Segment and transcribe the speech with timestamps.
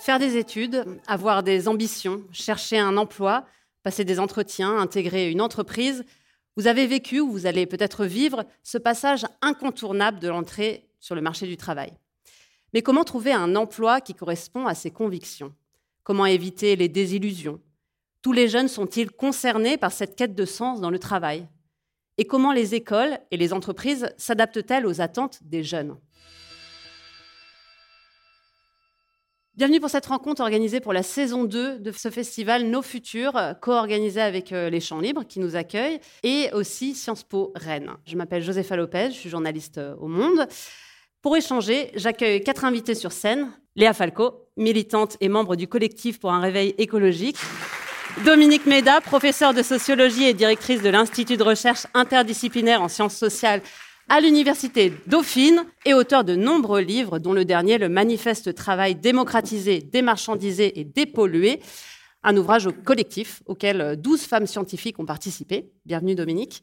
[0.00, 3.44] Faire des études, avoir des ambitions, chercher un emploi,
[3.82, 6.04] passer des entretiens, intégrer une entreprise,
[6.56, 11.20] vous avez vécu ou vous allez peut-être vivre ce passage incontournable de l'entrée sur le
[11.20, 11.92] marché du travail.
[12.72, 15.54] Mais comment trouver un emploi qui correspond à ses convictions?
[16.02, 17.60] Comment éviter les désillusions?
[18.22, 21.46] Tous les jeunes sont-ils concernés par cette quête de sens dans le travail?
[22.20, 25.96] Et comment les écoles et les entreprises s'adaptent-elles aux attentes des jeunes?
[29.54, 34.20] Bienvenue pour cette rencontre organisée pour la saison 2 de ce festival Nos Futurs, co-organisé
[34.20, 37.90] avec euh, les Champs Libres qui nous accueillent et aussi Sciences Po Rennes.
[38.04, 40.46] Je m'appelle Josepha Lopez, je suis journaliste euh, au Monde.
[41.22, 43.50] Pour échanger, j'accueille quatre invités sur scène.
[43.76, 47.38] Léa Falco, militante et membre du collectif pour un réveil écologique.
[48.18, 53.62] Dominique Méda, professeure de sociologie et directrice de l'Institut de recherche interdisciplinaire en sciences sociales
[54.08, 59.78] à l'Université Dauphine et auteur de nombreux livres, dont le dernier, Le Manifeste Travail démocratisé,
[59.78, 61.60] démarchandisé et dépollué,
[62.22, 65.70] un ouvrage collectif auquel 12 femmes scientifiques ont participé.
[65.86, 66.62] Bienvenue Dominique.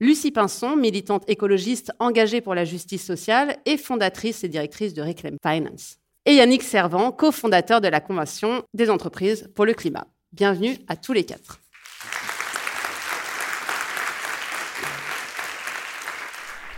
[0.00, 5.36] Lucie Pinson, militante écologiste engagée pour la justice sociale et fondatrice et directrice de Reclaim
[5.42, 5.96] Finance.
[6.26, 10.06] Et Yannick Servant, cofondateur de la Convention des entreprises pour le climat.
[10.32, 11.58] Bienvenue à tous les quatre.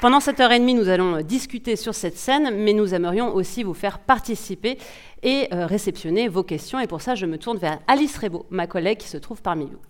[0.01, 3.65] Pendant cette heure et demie, nous allons discuter sur cette scène, mais nous aimerions aussi
[3.65, 4.79] vous faire participer
[5.25, 6.79] et euh, réceptionner vos questions.
[6.79, 9.67] Et pour ça, je me tourne vers Alice Rebaud, ma collègue qui se trouve parmi
[9.67, 9.81] vous.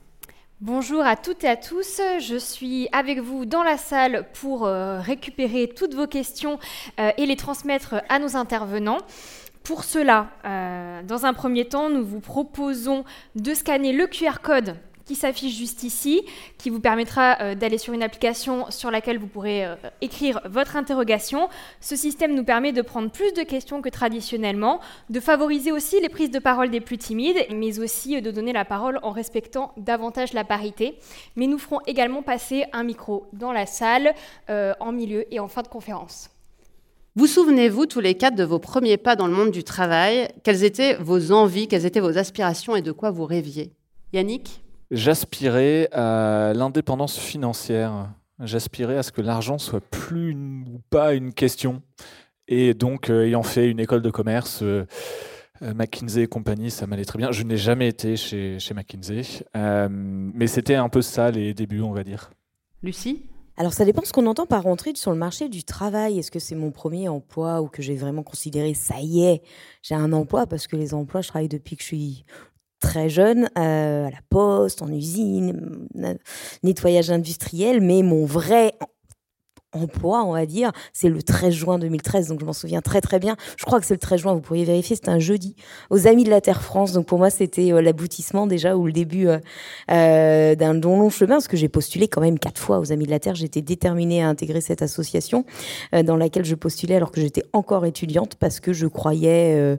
[0.62, 5.00] Bonjour à toutes et à tous, je suis avec vous dans la salle pour euh,
[5.00, 6.58] récupérer toutes vos questions
[6.98, 8.98] euh, et les transmettre à nos intervenants.
[9.64, 14.76] Pour cela, euh, dans un premier temps, nous vous proposons de scanner le QR code
[15.04, 16.22] qui s'affiche juste ici,
[16.56, 20.76] qui vous permettra euh, d'aller sur une application sur laquelle vous pourrez euh, écrire votre
[20.76, 21.48] interrogation.
[21.80, 26.08] Ce système nous permet de prendre plus de questions que traditionnellement, de favoriser aussi les
[26.08, 30.32] prises de parole des plus timides, mais aussi de donner la parole en respectant davantage
[30.32, 30.96] la parité.
[31.34, 34.14] Mais nous ferons également passer un micro dans la salle,
[34.48, 36.30] en milieu et en fin de conférence.
[37.16, 40.28] Vous souvenez-vous tous les quatre de vos premiers pas dans le monde du travail?
[40.44, 43.72] Quelles étaient vos envies, quelles étaient vos aspirations et de quoi vous rêviez?
[44.12, 44.62] Yannick?
[44.92, 48.10] J'aspirais à l'indépendance financière.
[48.38, 51.82] J'aspirais à ce que l'argent soit plus ou pas une question.
[52.46, 54.86] Et donc, euh, ayant fait une école de commerce, euh,
[55.62, 57.32] euh, McKinsey et compagnie, ça m'allait très bien.
[57.32, 59.22] Je n'ai jamais été chez, chez McKinsey,
[59.90, 62.30] mais c'était un peu ça les débuts, on va dire.
[62.84, 63.29] Lucie?
[63.60, 66.18] Alors ça dépend ce qu'on entend par rentrer sur le marché du travail.
[66.18, 69.42] Est-ce que c'est mon premier emploi ou que j'ai vraiment considéré ça y est,
[69.82, 72.24] j'ai un emploi parce que les emplois, je travaille depuis que je suis
[72.80, 75.86] très jeune, euh, à la poste, en usine,
[76.62, 78.72] nettoyage industriel, mais mon vrai
[79.72, 83.18] emploi, on va dire, c'est le 13 juin 2013, donc je m'en souviens très très
[83.18, 83.36] bien.
[83.56, 85.54] Je crois que c'est le 13 juin, vous pourriez vérifier, c'était un jeudi,
[85.90, 86.92] aux Amis de la Terre France.
[86.92, 91.34] Donc pour moi, c'était euh, l'aboutissement déjà ou le début euh, d'un long long chemin,
[91.34, 93.34] parce que j'ai postulé quand même quatre fois aux Amis de la Terre.
[93.34, 95.44] J'étais déterminée à intégrer cette association
[95.92, 99.76] dans laquelle je postulais alors que j'étais encore étudiante, parce que je croyais euh,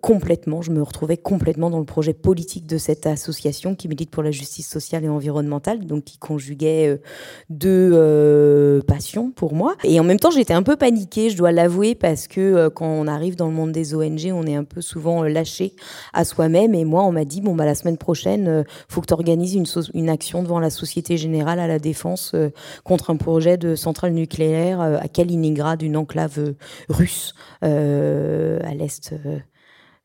[0.00, 4.22] complètement, je me retrouvais complètement dans le projet politique de cette association qui milite pour
[4.22, 6.96] la justice sociale et environnementale, donc qui conjuguait euh,
[7.50, 9.76] deux euh, passions pour moi.
[9.84, 13.06] Et en même temps, j'étais un peu paniquée, je dois l'avouer, parce que quand on
[13.06, 15.74] arrive dans le monde des ONG, on est un peu souvent lâché
[16.12, 16.74] à soi-même.
[16.74, 19.66] Et moi, on m'a dit, bon, bah, la semaine prochaine, faut que tu organises une,
[19.94, 22.34] une, action devant la Société Générale à la Défense
[22.84, 26.54] contre un projet de centrale nucléaire à Kaliningrad, une enclave
[26.88, 29.38] russe à l'est euh,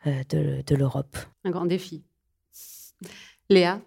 [0.06, 1.18] de, de l'Europe.
[1.44, 2.04] Un grand défi.
[3.50, 3.82] Léa?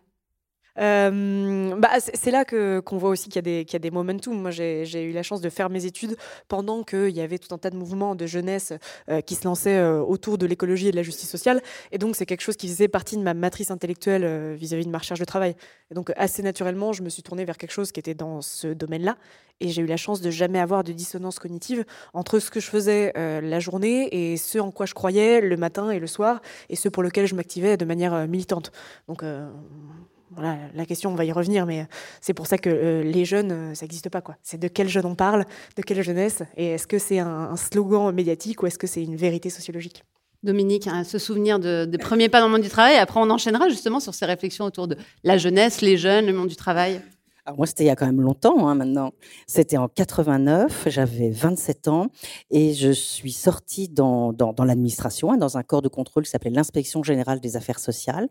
[0.79, 4.41] Euh, bah, c'est là qu'on voit aussi qu'il y, y, a des momentum.
[4.41, 6.17] Moi, j'ai eu la chance de faire mes études
[6.49, 8.73] pendant qu'il y avait tout un tas de mouvements de jeunesse
[9.09, 11.63] euh, qui se lançaient autour de l'écologie et de la justice sociale.
[11.93, 14.91] Et donc, c'est quelque chose qui faisait partie de ma matrice intellectuelle vis-à-vis -vis de
[14.91, 15.55] ma recherche de travail.
[15.91, 18.69] Et donc, assez naturellement, je me suis tournée vers quelque chose qui était dans ce
[18.69, 19.17] domaine-là.
[19.61, 21.85] Et j'ai eu la chance de jamais avoir de dissonance cognitive
[22.15, 25.57] entre ce que je faisais euh, la journée et ce en quoi je croyais le
[25.57, 28.71] matin et le soir, et ce pour lequel je m'activais de manière euh, militante.
[29.09, 29.51] Donc euh,
[30.31, 31.87] voilà, la question, on va y revenir, mais
[32.21, 34.23] c'est pour ça que les jeunes, ça n'existe pas.
[34.43, 35.45] C'est de quels jeunes on parle,
[35.77, 39.17] de quelle jeunesse, et est-ce que c'est un, slogan médiatique ou est-ce que c'est une
[39.17, 40.05] vérité sociologique?
[40.43, 43.29] Dominique, hein, se souvenir de, des premiers pas dans le monde du travail, après on
[43.31, 47.01] enchaînera justement sur ces réflexions autour de la jeunesse, les jeunes, le monde du travail.
[47.57, 49.13] Moi, c'était il y a quand même longtemps hein, maintenant.
[49.47, 52.09] C'était en 89, j'avais 27 ans
[52.51, 56.51] et je suis sortie dans, dans, l'administration, hein, dans un corps de contrôle qui s'appelait
[56.51, 58.29] l'inspection générale des affaires sociales.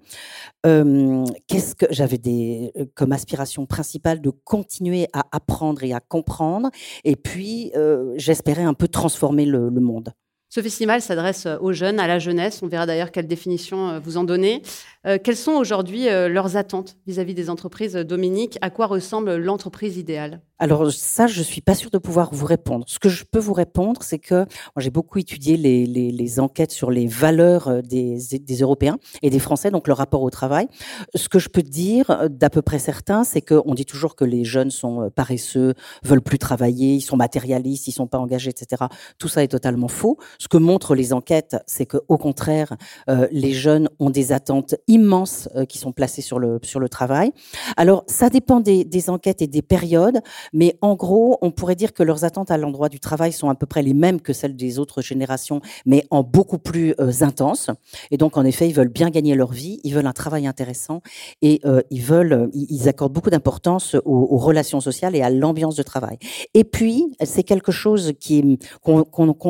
[0.63, 6.69] Qu'est-ce que j'avais des, comme aspiration principale de continuer à apprendre et à comprendre
[7.03, 7.71] et puis
[8.15, 10.13] j'espérais un peu transformer le monde.
[10.49, 12.61] Ce festival s'adresse euh, aux jeunes, à la jeunesse.
[12.63, 14.61] On verra d'ailleurs quelle définition euh, vous en donnez.
[15.07, 18.57] Euh, quelles sont aujourd'hui leurs attentes vis-à-vis des entreprises Dominique?
[18.62, 20.42] À quoi ressemble l'entreprise idéale?
[20.59, 22.83] Alors ça, je suis pas sûre de pouvoir vous répondre.
[22.88, 24.45] Ce que je peux vous répondre, c'est que
[24.77, 28.18] j'ai beaucoup étudié les, enquêtes sur les valeurs des,
[28.59, 30.68] Européens et des Français, donc leur rapport au travail.
[31.13, 34.44] Ce que je peux dire d'à peu près certain, c'est qu'on dit toujours que les
[34.44, 38.86] jeunes sont paresseux, veulent plus travailler, ils sont matérialistes, ils sont pas engagés, etc.
[39.19, 40.18] Tout ça est totalement faux.
[40.39, 42.75] Ce que montrent les enquêtes, c'est que au contraire,
[43.10, 47.31] euh, les jeunes ont des attentes euh, qui sont placées sur le sur le travail.
[47.75, 50.21] Alors ça dépend des, enquêtes et des périodes.
[50.53, 53.55] Mais en gros, on pourrait dire que leurs attentes à l'endroit du travail sont à
[53.55, 57.69] peu près les mêmes que celles des autres générations, mais en beaucoup plus euh, intenses.
[58.11, 61.01] Et donc, en effet, ils veulent bien gagner leur vie, ils veulent un travail intéressant
[61.41, 65.83] et euh, ils veulent, ils accordent beaucoup d'importance aux, relations sociales et à l'ambiance de
[65.83, 66.17] travail.
[66.53, 68.59] Et puis, c'est quelque chose qui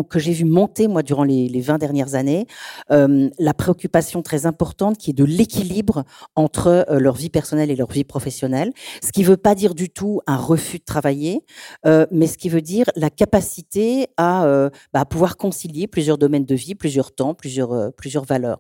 [0.10, 2.48] que j'ai vu monter moi durant les, les 20 dernières années,
[2.90, 6.04] la préoccupation très importante qui est de l'équilibre
[6.36, 8.72] entre leur vie personnelle et leur vie professionnelle,
[9.04, 11.44] ce qui ne veut pas dire du tout un refus de travailler,
[11.86, 16.46] euh, mais ce qui veut dire la capacité à, euh, bah, pouvoir concilier plusieurs domaines
[16.46, 18.60] de vie, plusieurs temps, plusieurs, euh, plusieurs valeurs.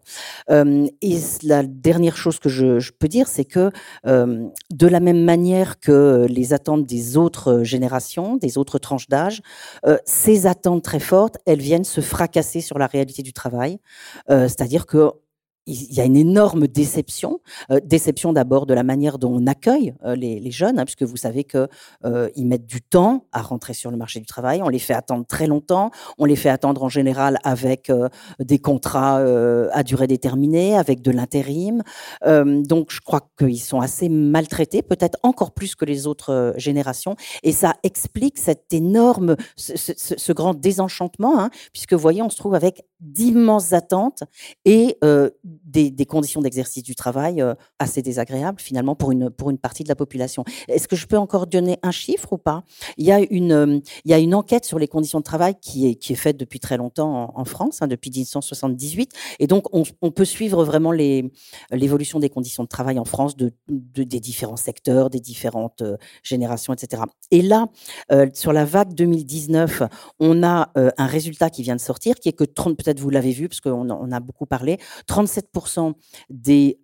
[0.50, 3.72] et la dernière chose que je peux dire, c'est que
[4.06, 9.42] de la même manière que les attentes des autres générations, des autres tranches d'âge,
[10.06, 13.80] ces attentes très fortes, elles viennent se fracasser sur la réalité du travail.
[14.30, 15.12] C'est-à-dire que
[15.68, 17.42] il y a une énorme déception.
[17.72, 21.18] Euh, déception d'abord de la manière dont on accueille euh, les, jeunes, hein, puisque vous
[21.18, 21.68] savez que
[22.06, 24.62] euh, mettent du temps à rentrer sur le marché du travail.
[24.64, 25.92] On les fait attendre très longtemps.
[26.18, 27.92] On les fait attendre en général avec
[28.40, 31.84] des contrats à durée déterminée, avec de l'intérim.
[32.24, 37.52] donc, je crois qu'ils sont assez maltraités, peut-être encore plus que les autres générations, et
[37.52, 42.86] ça explique cet énorme, ce grand désenchantement, hein, puisque vous voyez, on se trouve avec
[43.02, 44.24] d'immenses attentes
[44.64, 44.98] et
[45.65, 49.89] des, conditions d'exercice du travail euh, assez désagréables finalement pour une, pour une partie de
[49.89, 50.44] la population.
[50.68, 52.63] Est-ce que je peux encore donner un chiffre ou pas?
[52.98, 55.56] Il y, a une, euh, il y a une enquête sur les conditions de travail
[55.62, 59.74] qui est, qui est faite depuis très longtemps en, France, hein, depuis 1978, et donc
[59.74, 64.57] on, on peut suivre vraiment l'évolution des conditions de travail en France de, des différents
[64.57, 67.04] secteurs, des différentes euh, générations, etc.
[67.31, 67.68] Et là,
[68.33, 69.83] sur la vague 2019,
[70.19, 73.31] on a un résultat qui vient de sortir, qui est que 30, peut-être vous l'avez
[73.31, 74.77] vu, parce qu'on en a beaucoup parlé,
[75.07, 75.47] 37
[76.30, 76.80] des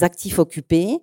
[0.00, 0.98] actifs occupés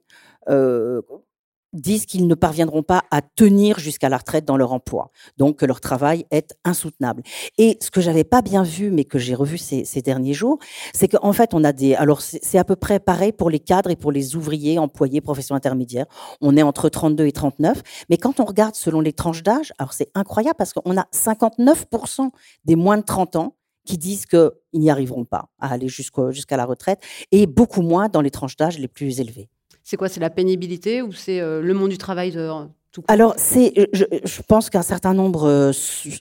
[1.76, 5.66] disent qu'ils ne parviendront pas à tenir jusqu'à la retraite dans leur emploi, donc que
[5.66, 7.22] leur travail est insoutenable.
[7.58, 10.60] Et ce que j'avais pas bien vu, mais que j'ai revu ces, derniers jours,
[10.94, 11.96] c'est qu'en fait, on a des.
[11.96, 15.56] Alors, c'est à peu près pareil pour les cadres et pour les ouvriers, employés, professions
[15.56, 16.06] intermédiaires.
[16.42, 17.82] On est entre 32 et 39.
[18.10, 22.30] Mais quand on regarde selon les tranches d'âge, alors c'est incroyable parce qu'on a 59%
[22.66, 26.66] des moins de 30 ans qui disent qu'ils n'y arriveront pas à aller jusqu'à la
[26.66, 27.00] retraite,
[27.32, 29.50] et beaucoup moins dans les tranches d'âge les plus élevées.
[29.84, 32.50] C'est quoi C'est la pénibilité ou c'est euh, le monde du travail de,
[32.92, 35.72] tout Alors, c'est, je, je, pense qu'un certain nombre euh,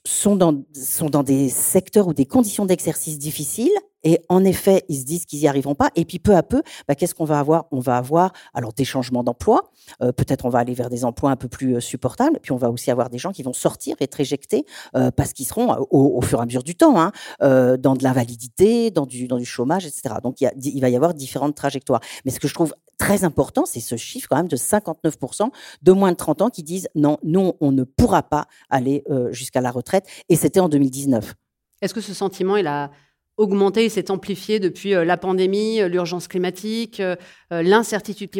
[0.04, 3.72] sont dans, sont dans des secteurs ou des conditions d'exercice difficiles
[4.04, 5.90] et en effet, ils se disent qu'ils n'y arriveront pas.
[5.96, 7.64] Et puis peu à peu, bah, qu'est-ce qu'on va avoir?
[7.72, 9.70] On va avoir alors des changements d'emploi.
[10.02, 12.38] Euh, peut-être on va aller vers des emplois un peu plus euh, supportables.
[12.40, 15.46] Puis on va aussi avoir des gens qui vont sortir, être éjectés euh, parce qu'ils
[15.46, 19.38] seront au, fur et à mesure du temps hein, dans de l'invalidité, dans du, dans
[19.38, 20.16] du chômage, etc.
[20.22, 22.00] Donc il, va y avoir différentes trajectoires.
[22.24, 25.48] Mais ce que je trouve très important, c'est ce chiffre quand même de 59%
[25.82, 29.60] de moins de 30 ans qui disent non, non, on ne pourra pas aller jusqu'à
[29.60, 30.06] la retraite.
[30.28, 31.34] Et c'était en 2019.
[31.82, 32.90] Est-ce que ce sentiment, il a
[33.36, 37.16] augmenté et s'est amplifié depuis euh, la pandémie, euh, l'urgence climatique, euh,
[37.50, 38.30] l'incertitude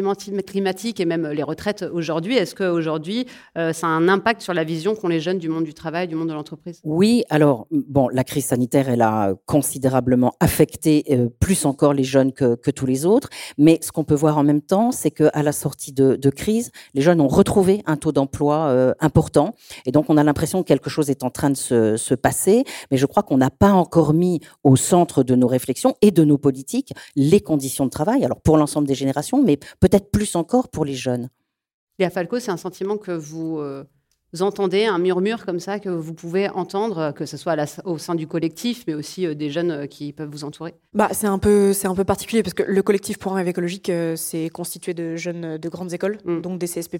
[0.45, 2.35] climatique et même les retraites aujourd'hui.
[2.35, 5.73] Est-ce qu'aujourd'hui, ça a un impact sur la vision qu'ont les jeunes du monde du
[5.73, 6.81] travail, du monde de l'entreprise?
[6.83, 11.05] Oui, alors, bon, la crise sanitaire, elle a considérablement affecté
[11.39, 13.29] plus encore les jeunes que, tous les autres.
[13.57, 17.01] Mais ce qu'on peut voir en même temps, c'est qu'à la sortie de, crise, les
[17.01, 19.55] jeunes ont retrouvé un taux d'emploi important.
[19.85, 22.65] Et donc, on a l'impression que quelque chose est en train de se passer.
[22.91, 26.23] Mais je crois qu'on n'a pas encore mis au centre de nos réflexions et de
[26.23, 30.69] nos politiques les conditions de travail, alors pour l'ensemble des générations, mais peut-être plus encore
[30.69, 31.29] pour les jeunes.
[31.97, 33.83] Léa Falco, c'est un sentiment que vous, euh,
[34.41, 38.27] entendez un murmure comme ça que vous pouvez entendre, que ce soit au sein du
[38.27, 40.75] collectif, mais aussi des jeunes qui peuvent vous entourer?
[40.93, 43.91] Bah, C'est un, peu, un peu particulier parce que le collectif pour un rêve écologique,
[44.15, 46.41] c'est constitué de jeunes de grandes écoles, mm.
[46.41, 46.97] donc des CSP,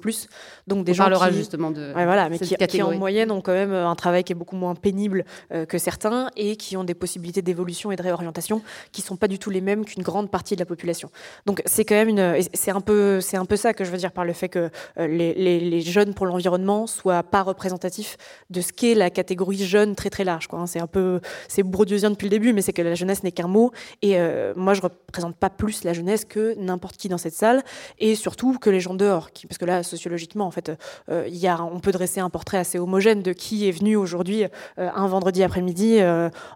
[0.68, 1.92] donc des On gens parlera qui, justement de.
[1.94, 4.76] voilà, mais qui, qui, en moyenne ont quand même un travail qui est beaucoup moins
[4.76, 5.26] pénible
[5.68, 8.62] que certains et qui ont des possibilités d'évolution et de réorientation
[8.92, 11.10] qui sont pas du tout les mêmes qu'une grande partie de la population.
[11.46, 14.12] Donc c'est quand même une, c'est un peu, un peu ça que je veux dire
[14.12, 18.18] par le fait que euh, les, les, jeunes pour l'environnement soient pas représentatifs
[18.50, 20.48] de ce qu'est la catégorie jeune très très large.
[20.48, 20.60] Quoi.
[20.60, 20.68] Hein.
[20.68, 23.48] C'est un peu, c'est bourdieusien depuis le début, mais c'est que la jeunesse n'est qu'un
[23.48, 23.72] mot.
[24.02, 27.64] Et euh, moi je représente pas plus la jeunesse que n'importe qui dans cette salle,
[28.00, 30.72] et surtout que les gens dehors, parce que là sociologiquement en fait,
[31.10, 34.46] euh, y a, on peut dresser un portrait assez homogène de qui est venu aujourd'hui
[34.78, 36.00] un vendredi après-midi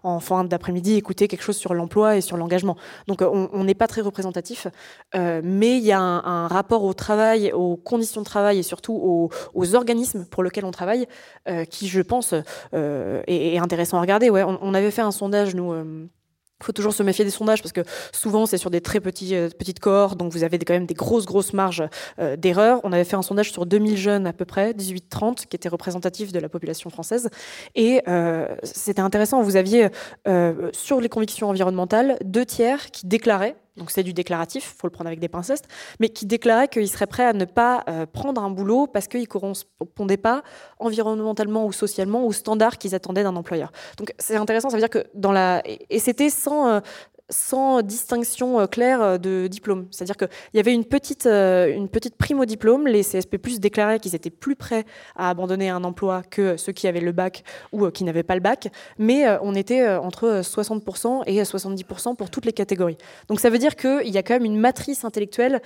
[0.02, 2.76] en fin d'après-midi écouter quelque chose sur l'emploi et sur l'engagement.
[3.06, 4.66] Donc on n'est pas très représentatif,
[5.14, 9.74] mais il y a un, rapport au travail, aux conditions de travail et surtout aux,
[9.74, 11.06] organismes pour lesquels on travaille,
[11.48, 12.34] euh, qui, je pense,
[12.74, 14.30] euh, est, intéressant à regarder.
[14.30, 15.72] Ouais, on, avait fait un sondage, nous.
[15.72, 16.06] Euh,
[16.62, 17.80] il faut toujours se méfier des sondages parce que
[18.12, 21.24] souvent c'est sur des très petits, petites cohortes, donc vous avez quand même des grosses,
[21.24, 21.82] grosses marges
[22.36, 22.80] d'erreur.
[22.84, 26.32] On avait fait un sondage sur 2000 jeunes à peu près, 18-30, qui étaient représentatifs
[26.32, 27.30] de la population française.
[27.76, 28.02] Et
[28.62, 29.88] c'était intéressant, vous aviez
[30.72, 34.92] sur les convictions environnementales deux tiers qui déclaraient donc c'est du déclaratif, il faut le
[34.92, 35.68] prendre avec des pincettes,
[36.00, 39.20] mais qui déclarait qu'il serait prêt à ne pas euh, prendre un boulot parce qu'il
[39.20, 40.42] ne correspondait pas
[40.78, 43.72] environnementalement ou socialement aux standards qu'ils attendaient d'un employeur.
[43.96, 45.62] Donc c'est intéressant, ça veut dire que dans la...
[45.64, 46.80] Et c'était sans, euh,
[47.30, 49.86] sans distinction euh, claire euh, de diplôme.
[49.90, 52.86] C'est-à-dire qu'il y avait une petite, euh, une petite prime au diplôme.
[52.86, 54.84] Les CSP+, déclaraient qu'ils étaient plus prêts
[55.16, 58.40] à abandonner un emploi que ceux qui avaient le bac ou qui n'avaient pas le
[58.40, 58.68] bac.
[58.98, 62.98] Mais on était entre 60% et 70% pour toutes les catégories.
[63.28, 65.60] Donc ça veut dire qu'il y a quand même une matrice intellectuelle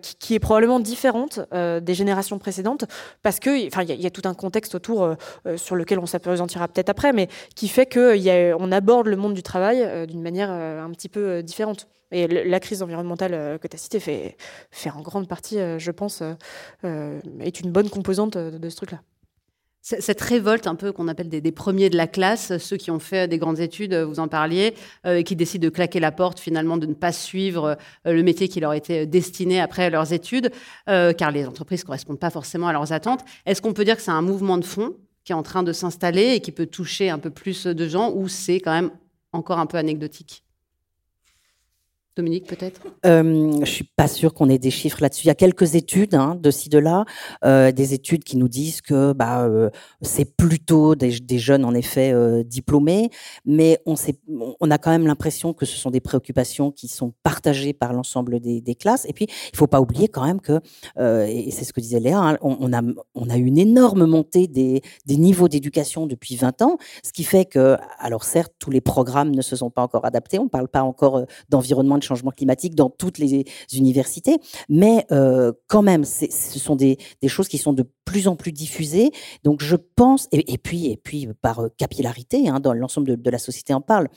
[0.00, 2.84] qui, est probablement différente des générations précédentes
[3.22, 5.16] parce qu'il enfin, y, y, a tout un contexte autour
[5.56, 10.06] sur lequel on s'appréhendira peut-être après, mais qui fait qu'on aborde le monde du travail
[10.06, 10.50] d'une manière
[10.92, 11.88] petit peu euh, différente.
[12.10, 14.36] Et la crise environnementale euh, que tu as citée fait,
[14.70, 16.22] fait en grande partie, euh, je pense,
[16.82, 19.00] est une bonne composante de ce truc-là.
[19.80, 23.26] Cette révolte un peu qu'on appelle des, premiers de la classe, ceux qui ont fait
[23.26, 24.74] des grandes études, vous en parliez,
[25.26, 28.74] qui décident de claquer la porte finalement, de ne pas suivre le métier qui leur
[28.74, 30.52] était destiné après leurs études,
[30.86, 33.24] car les entreprises ne correspondent pas forcément à leurs attentes.
[33.44, 34.94] Est-ce qu'on peut dire que c'est un mouvement de fond
[35.24, 38.12] qui est en train de s'installer et qui peut toucher un peu plus de gens,
[38.12, 38.92] ou c'est quand même
[39.32, 40.44] encore un peu anecdotique?
[42.14, 42.82] Dominique, peut-être?
[43.06, 45.24] Euh, Je ne suis pas sûre qu'on ait des chiffres là-dessus.
[45.24, 47.06] Il y a quelques études hein, de ci, de là,
[47.42, 49.70] euh, des études qui nous disent que bah, euh,
[50.02, 52.12] c'est plutôt des, jeunes, en effet,
[52.44, 53.08] diplômés,
[53.46, 57.94] mais on, a quand même l'impression que ce sont des préoccupations qui sont partagées par
[57.94, 59.06] l'ensemble des, des, classes.
[59.08, 60.60] Et puis, il ne faut pas oublier quand même que,
[60.98, 62.82] et c'est ce que disait Léa, hein, on, a,
[63.14, 67.46] on a une énorme montée des, des niveaux d'éducation depuis 20 ans, ce qui fait
[67.46, 70.68] que, alors certes, tous les programmes ne se sont pas encore adaptés, on ne parle
[70.68, 76.28] pas encore d'environnement changement climatique dans toutes les universités, mais euh, quand même, ce
[76.58, 79.10] sont des, choses qui sont de plus en plus diffusées.
[79.44, 83.38] Donc je pense, et, puis, et puis par euh, capillarité, hein, dans l'ensemble de, la
[83.38, 84.08] société en parle.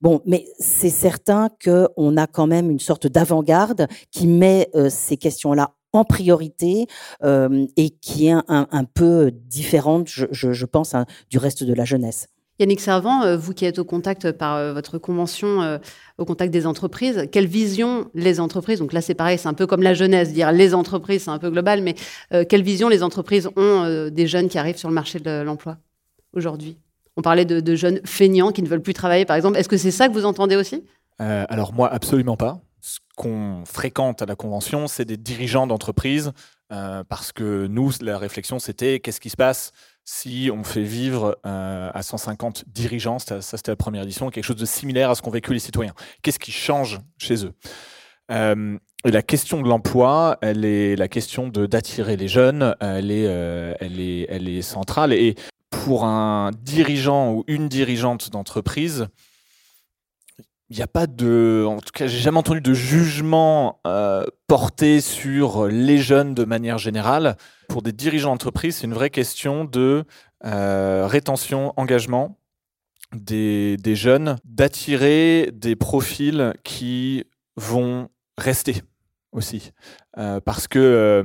[0.00, 5.16] Bon, mais c'est certain qu'on a quand même une sorte d'avant-garde qui met euh, ces
[5.16, 6.86] questions-là en priorité
[7.22, 12.26] et qui est un, peu différente, je, pense, hein, du reste de la jeunesse.
[12.58, 15.78] Yannick Servant, euh, vous qui êtes au contact par euh, votre convention, euh,
[16.18, 19.66] au contact des entreprises, quelle vision les entreprises, donc là c'est pareil, c'est un peu
[19.66, 21.94] comme la jeunesse, dire les entreprises, c'est un peu global, mais
[22.48, 25.76] quelle vision les entreprises ont des jeunes qui arrivent sur le marché de l'emploi
[26.32, 26.78] aujourd'hui?
[27.16, 29.58] On parlait de, jeunes feignants qui ne veulent plus travailler, par exemple.
[29.58, 30.84] Est-ce que c'est ça que vous entendez aussi?
[31.18, 32.60] Alors moi, absolument pas.
[32.80, 36.32] Ce qu'on fréquente à la convention, c'est des dirigeants d'entreprises,
[36.70, 39.72] parce que nous, la réflexion, c'était qu'est-ce qui se passe?
[40.08, 44.56] Si on fait vivre euh, à 150 dirigeants, ça, c'était la première édition, quelque chose
[44.56, 45.94] de similaire à ce qu'ont vécu les citoyens.
[46.22, 47.52] Qu'est-ce qui change chez eux?
[48.30, 53.74] Euh, la question de l'emploi, elle est la question d'attirer les jeunes, elle est, euh,
[53.80, 55.12] elle est, elle est centrale.
[55.12, 55.34] Et
[55.70, 59.08] pour un dirigeant ou une dirigeante d'entreprise,
[60.68, 65.00] il n'y a pas de, en tout cas, j'ai jamais entendu de jugement euh, porté
[65.00, 67.36] sur les jeunes de manière générale.
[67.68, 70.04] Pour des dirigeants d'entreprise, c'est une vraie question de
[70.44, 72.36] euh, rétention, engagement
[73.14, 77.24] des, des jeunes, d'attirer des profils qui
[77.56, 78.82] vont rester
[79.30, 79.70] aussi.
[80.18, 81.22] Euh, parce que,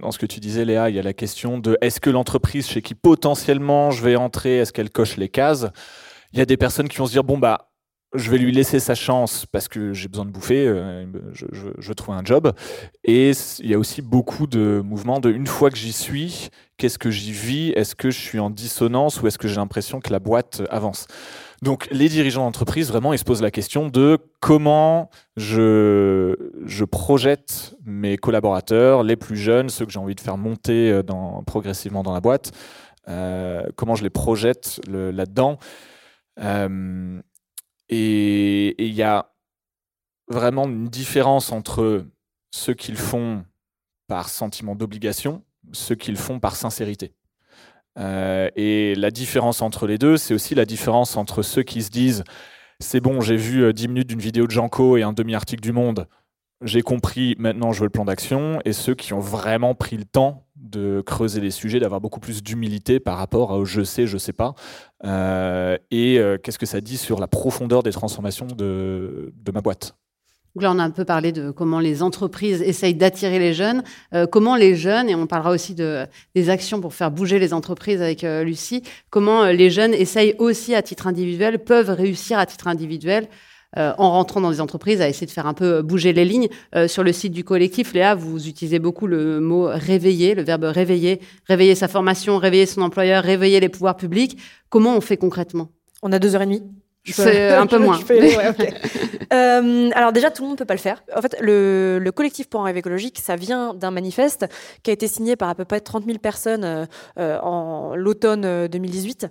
[0.00, 2.66] dans ce que tu disais, Léa, il y a la question de est-ce que l'entreprise
[2.66, 5.66] chez qui potentiellement je vais entrer, est-ce qu'elle coche les cases?
[6.32, 7.67] Il y a des personnes qui vont se dire bon, bah,
[8.14, 12.14] je vais lui laisser sa chance parce que j'ai besoin de bouffer, euh, je, trouve
[12.14, 12.52] un job.
[13.04, 16.48] Et il y a aussi beaucoup de mouvements de une fois que j'y suis,
[16.78, 17.72] qu'est-ce que j'y vis?
[17.76, 21.06] Est-ce que je suis en dissonance ou est-ce que j'ai l'impression que la boîte avance?
[21.60, 26.34] Donc les dirigeants d'entreprise, vraiment, ils se posent la question de comment je,
[26.64, 31.02] je projette mes collaborateurs, les plus jeunes, ceux que j'ai envie de faire monter euh,
[31.46, 32.52] progressivement dans la boîte,
[33.08, 35.58] euh, comment je les projette là-dedans?
[37.88, 39.32] Et il y a
[40.28, 42.04] vraiment une différence entre
[42.50, 43.44] ceux qu'ils font
[44.08, 45.42] par sentiment d'obligation,
[45.72, 47.14] ceux qu'ils font par sincérité.
[47.98, 51.90] Euh, et la différence entre les deux, c'est aussi la différence entre ceux qui se
[51.90, 52.24] disent
[52.80, 55.72] c'est bon, j'ai vu 10 euh, minutes d'une vidéo de Janko et un demi-article du
[55.72, 56.06] Monde,
[56.62, 60.04] j'ai compris, maintenant je veux le plan d'action, et ceux qui ont vraiment pris le
[60.04, 64.18] temps de creuser les sujets, d'avoir beaucoup plus d'humilité par rapport au je sais, je
[64.18, 64.54] sais pas,
[65.04, 69.94] euh, et euh, qu'est-ce que ça dit sur la profondeur des transformations de, ma boîte?
[70.60, 74.26] là, on a un peu parlé de comment les entreprises essayent d'attirer les jeunes, euh,
[74.26, 78.02] comment les jeunes, et on parlera aussi de, des actions pour faire bouger les entreprises
[78.02, 83.28] avec Lucie, comment les jeunes essayent aussi à titre individuel, peuvent réussir à titre individuel
[83.76, 86.48] euh, en rentrant dans des entreprises, à essayer de faire un peu bouger les lignes.
[86.74, 90.64] Euh, sur le site du collectif, Léa, vous utilisez beaucoup le mot réveiller, le verbe
[90.64, 94.38] réveiller, réveiller sa formation, réveiller son employeur, réveiller les pouvoirs publics.
[94.70, 95.68] Comment on fait concrètement?
[96.02, 96.62] On a deux heures et demie.
[97.04, 97.98] C'est un peu moins.
[99.30, 101.02] Euh, alors déjà, tout le monde ne peut pas le faire.
[101.14, 104.46] En fait, le, collectif pour un rêve écologique, ça vient d'un manifeste
[104.82, 106.86] qui a été signé par à peu près 30 000 personnes euh,
[107.18, 109.26] euh, en l'automne 2018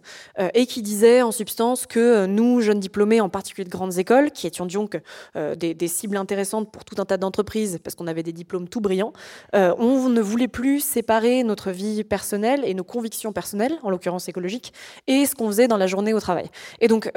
[0.54, 4.46] et qui disait en substance que nous, jeunes diplômés, en particulier de grandes écoles, qui
[4.46, 5.02] étions donc
[5.36, 8.82] des, des, cibles intéressantes pour tout un tas d'entreprises parce qu'on avait des diplômes tout
[8.82, 9.14] brillants,
[9.54, 14.74] on ne voulait plus séparer notre vie personnelle et nos convictions personnelles, en l'occurrence écologiques,
[15.08, 16.50] et ce qu'on faisait dans la journée au travail.
[16.82, 17.12] Et donc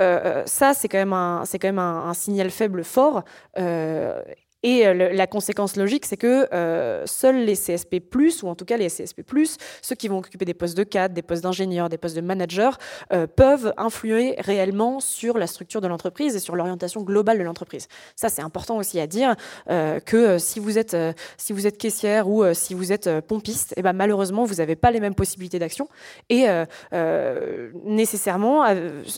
[0.47, 3.25] ça, c'est quand même un, c'est quand même un, signal faible fort.
[4.63, 8.03] Et euh, la conséquence logique, c'est que euh, seuls les CSP+,
[8.43, 9.23] ou en tout cas les CSP+,
[9.81, 12.79] ceux qui vont occuper des postes de cadre, des postes d'ingénieur, des postes de manager,
[13.13, 17.89] euh, peuvent influer réellement sur la structure de l'entreprise et sur l'orientation globale de l'entreprise.
[18.17, 19.35] Ça, c'est important aussi à dire
[20.05, 20.97] que si vous êtes
[21.37, 24.77] si vous êtes caissière ou si vous êtes pompiste, et eh ben malheureusement, vous n'avez
[24.77, 25.89] pas les mêmes possibilités d'action
[26.29, 26.47] et
[27.85, 28.65] nécessairement,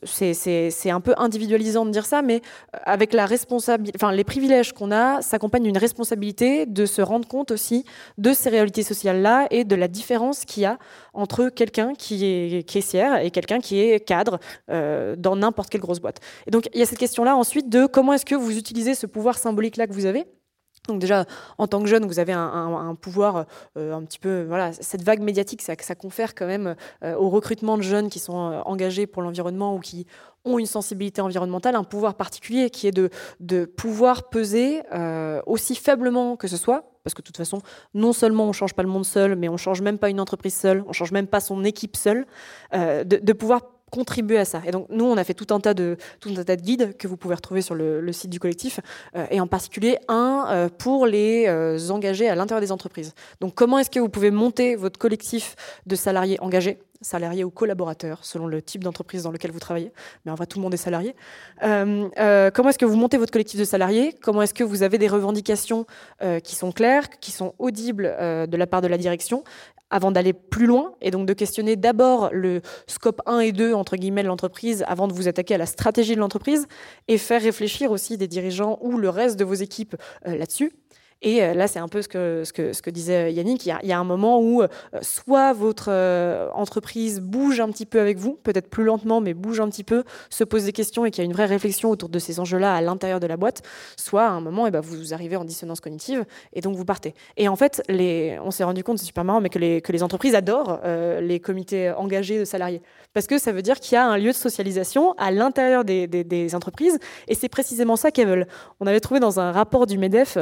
[0.04, 2.42] c'est un peu individualisant de dire ça, mais
[2.84, 7.50] avec la responsabilité, enfin les privilèges qu'on a s'accompagne d'une responsabilité de se rendre compte
[7.50, 7.84] aussi
[8.18, 10.78] de ces réalités sociales-là et de la différence qu'il y a
[11.12, 14.38] entre quelqu'un qui est caissière et quelqu'un qui est cadre
[14.70, 16.20] euh, dans n'importe quelle grosse boîte.
[16.46, 19.06] Et donc il y a cette question-là ensuite de comment est-ce que vous utilisez ce
[19.06, 20.24] pouvoir symbolique-là que vous avez
[20.88, 21.26] donc déjà,
[21.58, 25.20] en tant que jeune, vous avez un, pouvoir euh, un petit peu, voilà, cette vague
[25.20, 29.76] médiatique, ça, confère quand même euh, au recrutement de jeunes qui sont engagés pour l'environnement
[29.76, 30.06] ou qui
[30.44, 32.92] ont une sensibilité environnementale, un pouvoir particulier qui est
[33.40, 37.58] de, pouvoir peser euh, aussi faiblement que ce soit, parce que de toute façon,
[37.94, 40.54] non seulement on change pas le monde seul, mais on change même pas une entreprise
[40.54, 42.26] seule, on change même pas son équipe seule,
[42.74, 44.62] euh, de, de, pouvoir contribuer à ça.
[44.66, 45.96] Et donc nous, on a fait tout un tas de
[46.56, 48.80] guides que vous pouvez retrouver sur le, site du collectif,
[49.16, 51.48] euh, et en particulier un pour les
[51.90, 53.14] engagés à l'intérieur des entreprises.
[53.40, 55.54] Donc comment est-ce que vous pouvez monter votre collectif
[55.86, 59.92] de salariés engagés salarié ou collaborateur, selon le type d'entreprise dans lequel vous travaillez.
[60.24, 61.14] Mais en vrai, tout le monde est salarié.
[61.62, 64.14] Euh, euh, comment est-ce que vous montez votre collectif de salariés?
[64.22, 65.86] Comment est-ce que vous avez des revendications
[66.22, 69.44] euh, qui sont claires, qui sont audibles de la part de la direction?
[69.92, 73.96] Avant d'aller plus loin et donc de questionner d'abord le scope 1 et 2 entre
[73.96, 76.66] guillemets de l'entreprise avant de vous attaquer à la stratégie de l'entreprise
[77.06, 80.72] et faire réfléchir aussi des dirigeants ou le reste de vos équipes là-dessus.
[81.22, 83.64] Et euh, là, c'est un peu ce que, disait Yannick.
[83.64, 84.68] Il y, a, un moment où euh,
[85.00, 89.60] soit votre euh, entreprise bouge un petit peu avec vous, peut-être plus lentement, mais bouge
[89.60, 92.08] un petit peu, se pose des questions et qu'il y a une vraie réflexion autour
[92.08, 93.62] de ces enjeux-là à l'intérieur de la boîte,
[93.96, 97.14] soit à un moment, eh ben, vous arrivez en dissonance cognitive et donc vous partez.
[97.36, 100.80] Et en fait, on s'est rendu compte, c'est super marrant, mais que les, entreprises adorent
[101.20, 102.82] les comités engagés de salariés.
[103.14, 106.54] Parce que ça veut dire qu'il y a un lieu de socialisation à l'intérieur des,
[106.54, 108.46] entreprises et c'est précisément ça qu'elles veulent.
[108.80, 110.36] On avait trouvé dans un rapport du MEDEF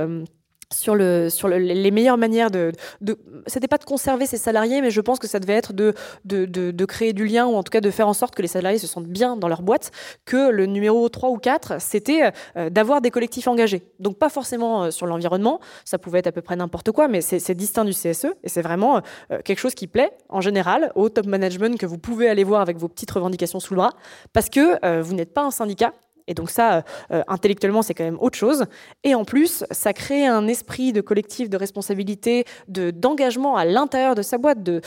[0.72, 4.90] sur, le, sur les meilleures manières de, de c'était pas de conserver ses salariés, mais
[4.90, 7.90] je pense que ça devait être de, créer du lien ou en tout cas de
[7.90, 9.90] faire en sorte que les salariés se sentent bien dans leur boîte,
[10.24, 13.82] que le numéro 3 ou 4, c'était euh, d'avoir des collectifs engagés.
[13.98, 17.20] Donc pas forcément euh, sur l'environnement, ça pouvait être à peu près n'importe quoi, mais
[17.20, 21.08] c'est distinct du CSE et c'est vraiment euh, quelque chose qui plaît en général au
[21.08, 23.92] top management que vous pouvez aller voir avec vos petites revendications sous le bras,
[24.32, 25.92] parce que vous n'êtes pas un syndicat
[26.30, 28.64] Et donc ça, euh, intellectuellement, c'est quand même autre chose.
[29.02, 34.14] Et en plus, ça crée un esprit de collectif, de responsabilité, de d'engagement à l'intérieur
[34.14, 34.80] de sa boîte, de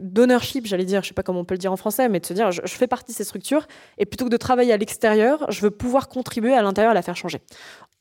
[0.00, 2.26] d'ownership, j'allais dire, je sais pas comment on peut le dire en français, mais de
[2.26, 3.66] se dire, je, fais partie de ces structures,
[3.98, 7.02] et plutôt que de travailler à l'extérieur, je veux pouvoir contribuer à l'intérieur à la
[7.02, 7.40] faire changer.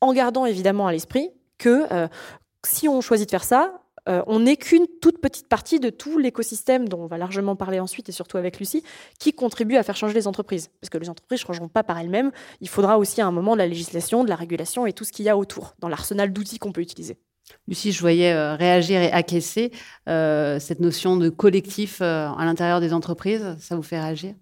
[0.01, 2.07] En gardant évidemment à l'esprit que euh,
[2.63, 6.17] si on choisit de faire ça, euh, on n'est qu'une toute petite partie de tout
[6.17, 8.83] l'écosystème dont on va largement parler ensuite et surtout avec Lucie,
[9.19, 10.69] qui contribue à faire changer les entreprises.
[10.79, 12.31] Parce que les entreprises ne changeront pas par elles-mêmes.
[12.61, 15.11] Il faudra aussi à un moment de la législation, de la régulation et tout ce
[15.11, 17.17] qu'il y a autour, dans l'arsenal d'outils qu'on peut utiliser.
[17.67, 19.71] Lucie, je voyais euh, réagir et acquiescer.
[20.09, 24.33] Euh, cette notion de collectif à l'intérieur des entreprises, ça vous fait réagir?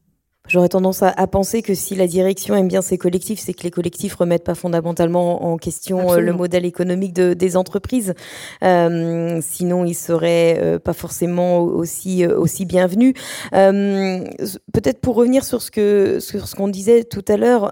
[0.50, 3.72] J'aurais tendance à, penser que si la direction aime bien ces collectifs, c'est que les
[3.72, 8.14] collectifs remettent pas fondamentalement en question euh, le modèle économique de, des entreprises.
[8.62, 13.14] Euh, sinon, ils seraient euh, pas forcément aussi aussi bienvenus.
[13.52, 17.72] Peut-être pour revenir sur ce que sur ce qu'on disait tout à l'heure.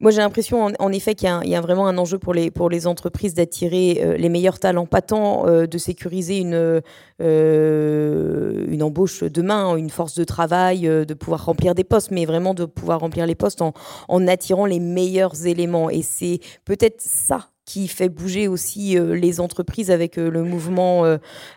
[0.00, 4.00] Moi, j'ai l'impression, en, effet, qu'il y, a vraiment un enjeu pour les, entreprises d'attirer
[4.02, 6.82] euh, les meilleurs talents, pas tant euh, de sécuriser une,
[7.22, 12.54] euh, une embauche demain, une force de travail, de pouvoir remplir des postes, mais vraiment
[12.54, 15.88] de pouvoir remplir les postes en attirant les meilleurs éléments.
[15.90, 21.04] Et c'est peut-être ça qui fait bouger aussi euh, les entreprises avec euh, le mouvement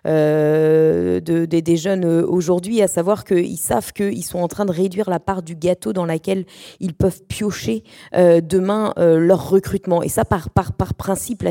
[0.05, 5.09] euh, de, des jeunes aujourd'hui, à savoir qu'ils savent qu'ils sont en train de réduire
[5.09, 6.45] la part du gâteau dans laquelle
[6.79, 10.03] ils peuvent piocher demain leur recrutement.
[10.03, 10.49] Et ça, par,
[10.97, 11.43] principe,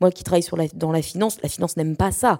[0.00, 2.38] moi qui travaille dans la finance, la finance n'aime pas ça.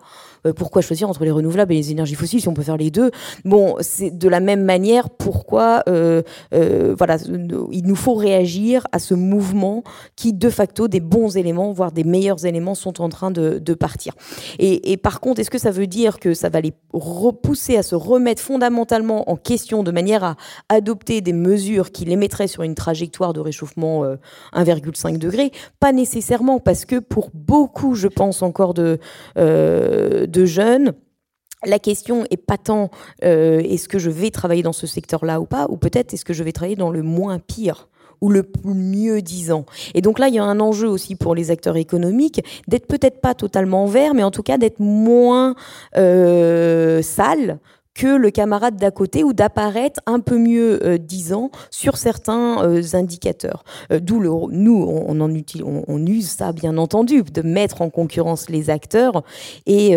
[0.56, 3.10] pourquoi choisir entre les renouvelables et les énergies fossiles si on peut faire les deux?
[3.44, 7.16] Bon, c'est de la même manière, pourquoi voilà,
[7.72, 9.82] il nous faut réagir à ce mouvement
[10.16, 14.14] qui, de facto, des bons éléments voire des meilleurs éléments sont en train de, partir.
[14.58, 17.94] Et, par contre, est-ce que ça veut dire que ça va les repousser à se
[17.94, 20.36] remettre fondamentalement en question de manière à
[20.68, 24.04] adopter des mesures qui les mettraient sur une trajectoire de réchauffement
[24.54, 28.98] 1,5 euh, degré Pas nécessairement, parce que pour beaucoup, je pense encore de,
[29.38, 30.94] euh, de jeunes,
[31.64, 32.90] la question est pas tant
[33.24, 36.32] euh, est-ce que je vais travailler dans ce secteur-là ou pas, ou peut-être est-ce que
[36.32, 37.88] je vais travailler dans le moins pire
[38.20, 39.64] ou le mieux disant.
[39.94, 43.20] Et donc là, il y a un enjeu aussi pour les acteurs économiques d'être peut-être
[43.20, 45.54] pas totalement vert, mais en tout cas d'être moins
[45.96, 47.58] euh, sale
[47.98, 52.82] que le camarade d'à côté ou d'apparaître un peu mieux euh, disant sur certains euh,
[52.92, 53.64] indicateurs.
[53.90, 58.48] Euh, d'où nous, on, en on, on, use ça bien entendu, de mettre en concurrence
[58.50, 59.24] les acteurs
[59.66, 59.96] et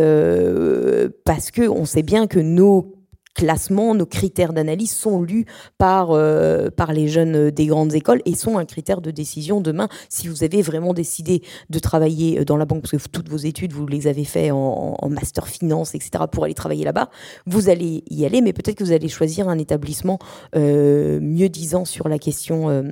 [1.25, 3.00] parce que on sait bien que nos
[3.33, 5.45] classements, nos critères d'analyse sont lus
[5.77, 9.61] par, euh, par les jeunes euh, des grandes écoles et sont un critère de décision
[9.61, 9.87] demain.
[10.09, 13.37] Si vous avez vraiment décidé de travailler euh, dans la banque, parce que toutes vos
[13.37, 17.09] études, vous les avez fait en, master finance, etc., pour aller travailler là-bas,
[17.45, 20.19] vous allez y aller, mais peut-être que vous allez choisir un établissement
[20.55, 22.83] mieux disant sur la question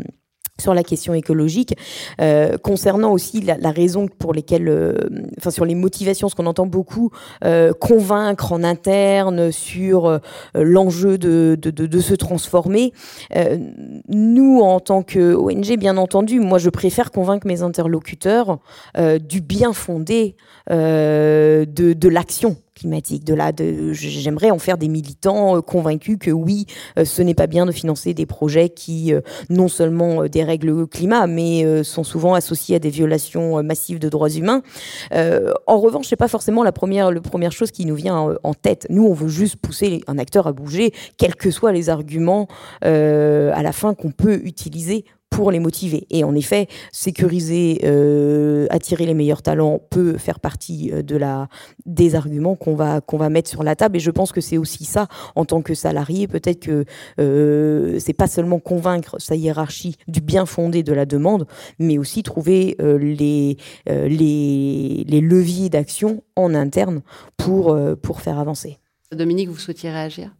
[0.60, 1.76] sur la question écologique,
[2.22, 4.96] euh, concernant aussi la, la, raison pour lesquelles, euh,
[5.38, 7.12] enfin sur les motivations, ce qu'on entend beaucoup,
[7.44, 10.20] euh, convaincre en interne sur euh,
[10.56, 12.94] l'enjeu de, de, de, se transformer.
[14.08, 18.60] Nous, en tant que ONG, bien entendu, moi je préfère convaincre mes interlocuteurs
[18.98, 20.36] du bien fondé
[20.70, 23.52] de, de l'action De là,
[23.92, 26.66] j'aimerais en faire des militants euh, convaincus que oui,
[26.98, 30.86] euh, ce n'est pas bien de financer des projets qui euh, non seulement dérèglent le
[30.86, 34.62] climat, mais sont souvent associés à des violations massives de droits humains.
[35.12, 38.86] en revanche, c'est pas forcément la première, la première chose qui nous vient en tête.
[38.90, 42.48] Nous, on veut juste pousser un acteur à bouger, quels que soient les arguments
[42.82, 46.06] à la fin qu'on peut utiliser pour les motiver.
[46.10, 51.48] Et en effet, sécuriser, euh, attirer les meilleurs talents peut faire partie euh, de la,
[51.86, 53.98] des arguments qu'on va, qu'on va mettre sur la table.
[53.98, 56.86] Et je pense que c'est aussi ça, en tant que salarié, peut-être que
[57.20, 61.46] euh, c'est pas seulement convaincre sa hiérarchie du bien fondé de la demande,
[61.78, 67.02] mais aussi trouver euh, les, les, les leviers d'action en interne
[67.38, 68.78] pour, pour faire avancer.
[69.12, 70.36] Dominique, vous souhaitiez réagir?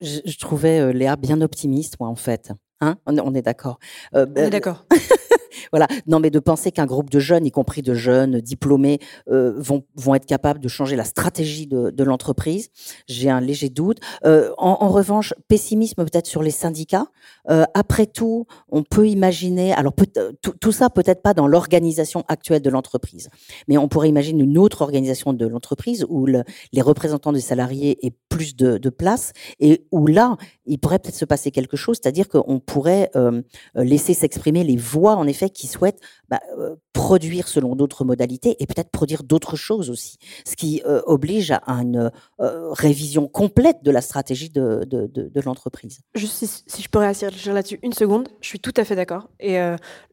[0.00, 2.52] Je, je, trouvais Léa bien optimiste, moi, en fait.
[2.82, 2.96] Hein?
[3.06, 3.78] On, est d'accord.
[4.14, 4.84] Euh, on est ben, d'accord.
[5.72, 5.86] voilà.
[6.06, 8.98] Non, mais de penser qu'un groupe de jeunes, y compris de jeunes diplômés,
[9.30, 12.70] euh, vont, vont être capables de changer la stratégie de, l'entreprise,
[13.06, 13.98] j'ai un léger doute.
[14.24, 17.06] Euh, en, revanche, pessimisme peut-être sur les syndicats.
[17.48, 19.94] Euh, après tout, on peut imaginer, alors
[20.60, 23.30] tout, ça peut-être pas dans l'organisation actuelle de l'entreprise,
[23.68, 28.04] mais on pourrait imaginer une autre organisation de l'entreprise où le, les représentants des salariés
[28.04, 30.36] aient plus de, de place et où là,
[30.66, 33.10] il pourrait peut-être se passer quelque chose, c'est-à-dire qu'on pourrait
[33.74, 36.40] laisser s'exprimer les voix, en effet, effet, qui souhaitent bah,
[36.92, 42.10] produire selon d'autres modalités et peut-être produire d'autres choses aussi, ce qui oblige à une
[42.38, 46.00] révision complète de la stratégie de, l'entreprise.
[46.14, 49.28] Juste si, je peux réagir là-dessus une seconde, je suis tout à fait d'accord.
[49.40, 49.58] Et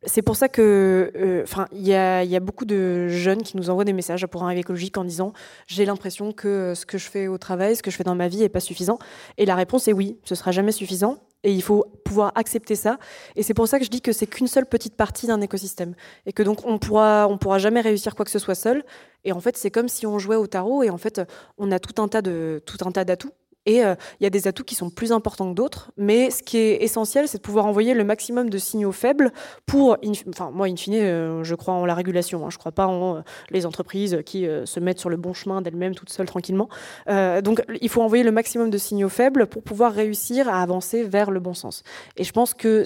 [0.03, 3.69] c'est pour ça que, enfin, il y a, y a, beaucoup de jeunes qui nous
[3.69, 5.33] envoient des messages pour un écologique en disant
[5.67, 8.27] j'ai l'impression que ce que je fais au travail, ce que je fais dans ma
[8.27, 8.99] vie est pas suffisant.
[9.37, 11.17] Et la réponse est oui, ce sera jamais suffisant.
[11.43, 12.99] Et il faut pouvoir accepter ça.
[13.35, 15.95] Et c'est pour ça que je dis que c'est qu'une seule petite partie d'un écosystème.
[16.25, 18.83] Et que donc on pourra, on pourra jamais réussir quoi que ce soit seul.
[19.23, 21.21] Et en fait, c'est comme si on jouait au tarot et en fait,
[21.57, 23.31] on a tout un tas de, tout un tas d'atouts.
[23.69, 26.41] Et euh, il y a des atouts qui sont plus importants que d'autres, mais ce
[26.41, 29.31] qui est essentiel, c'est de pouvoir envoyer le maximum de signaux faibles
[29.67, 29.95] pour,
[30.27, 32.87] enfin moi, in fine, euh, je crois en la régulation, hein, je ne crois pas
[32.87, 36.67] en euh, les entreprises qui se mettent sur le bon chemin d'elles-mêmes toutes seules tranquillement.
[37.07, 41.29] donc il faut envoyer le maximum de signaux faibles pour pouvoir réussir à avancer vers
[41.29, 41.83] le bon sens.
[42.17, 42.85] Et je pense que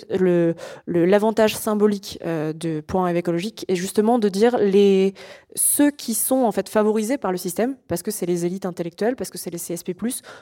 [0.88, 5.14] l'avantage le, symbolique de Point Rêve écologique est justement de dire les
[5.56, 9.16] ceux qui sont en fait favorisés par le système, parce que c'est les élites intellectuelles,
[9.16, 9.94] parce que c'est les CSP+,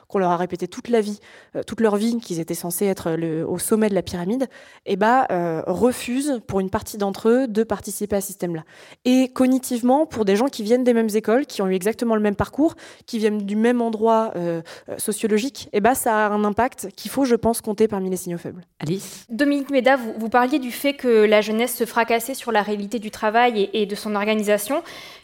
[0.08, 1.20] qu'on leur a répété toute la vie,
[1.56, 4.44] euh, toute leur vie qu'ils étaient censés être le, au sommet de la pyramide,
[4.86, 8.64] et eh bah, euh, refusent pour une partie d'entre eux de participer à ce système-là.
[9.06, 12.22] Et cognitivement, pour des gens qui viennent des mêmes écoles, qui ont eu exactement le
[12.22, 14.62] même parcours, qui viennent du même endroit euh,
[14.98, 18.18] sociologique, et eh bah, ça a un impact qu'il faut, je pense, compter parmi les
[18.18, 18.62] signaux faibles.
[18.80, 19.26] Alice?
[19.30, 23.00] Dominique Méda, vous, vous, parliez du fait que la jeunesse se fracassait sur la réalité
[23.00, 24.84] du travail et, et de son organisation.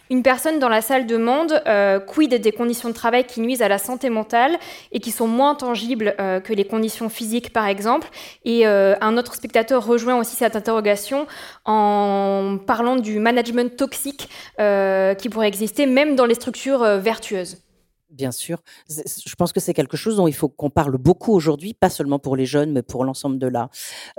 [0.09, 3.67] Une personne dans la salle demande euh, quid des conditions de travail qui nuisent à
[3.67, 4.57] la santé mentale
[4.91, 8.07] et qui sont moins tangibles euh, que les conditions physiques, par exemple?
[8.45, 11.27] Et euh, un autre spectateur rejoint aussi cette interrogation
[11.65, 17.66] en parlant du management toxique qui pourrait exister même dans les structures vertueuses.
[18.09, 18.59] Bien sûr.
[18.89, 22.19] Je pense que c'est quelque chose dont il faut qu'on parle beaucoup aujourd'hui, pas seulement
[22.19, 23.69] pour les jeunes, mais pour l'ensemble de la,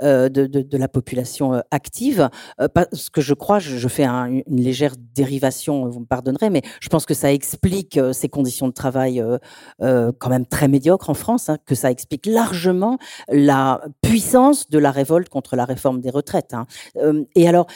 [0.03, 0.29] euh,
[0.93, 2.29] population euh, active.
[2.61, 6.61] Euh, parce que je crois, je, fais un, une légère dérivation, vous me pardonnerez, mais
[6.81, 9.23] je pense que ça explique euh, ces conditions de travail
[9.81, 14.77] euh, quand même très médiocres en France, hein, que ça explique largement la puissance de
[14.77, 16.53] la révolte contre la réforme des retraites.
[16.53, 16.67] Hein.
[17.35, 17.67] et alors,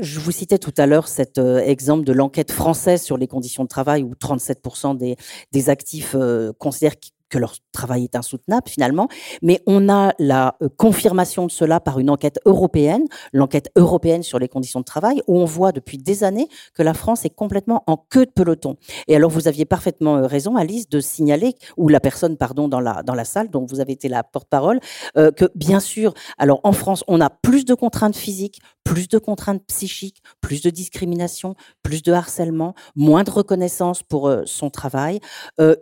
[0.00, 3.68] je vous citais tout à l'heure cet exemple de l'enquête française sur les conditions de
[3.68, 5.16] travail où 37% des,
[5.52, 6.96] des actifs euh, considèrent
[7.28, 9.08] que leur travail est insoutenable finalement,
[9.40, 14.38] mais on a la euh, confirmation de cela par une enquête européenne, l'enquête européenne sur
[14.38, 17.84] les conditions de travail, où on voit depuis des années que la France est complètement
[17.86, 18.76] en queue de peloton.
[19.08, 22.80] Et alors vous aviez parfaitement euh, raison, Alice, de signaler, ou la personne, pardon, dans
[22.80, 24.80] la, salle, dont vous avez été la porte-parole,
[25.14, 29.62] que bien sûr, alors en France, on a plus de contraintes physiques, plus de contraintes
[29.66, 35.20] psychiques, plus de discrimination, plus de harcèlement, moins de reconnaissance pour son travail,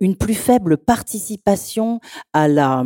[0.00, 2.00] une plus faible participation
[2.32, 2.84] à la,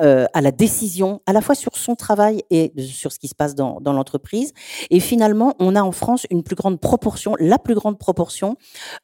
[0.00, 3.34] euh, à la décision, à la fois sur son travail et sur ce qui se
[3.34, 4.52] passe dans, l'entreprise.
[4.90, 8.56] Et finalement, on a en France une plus grande proportion, la plus grande proportion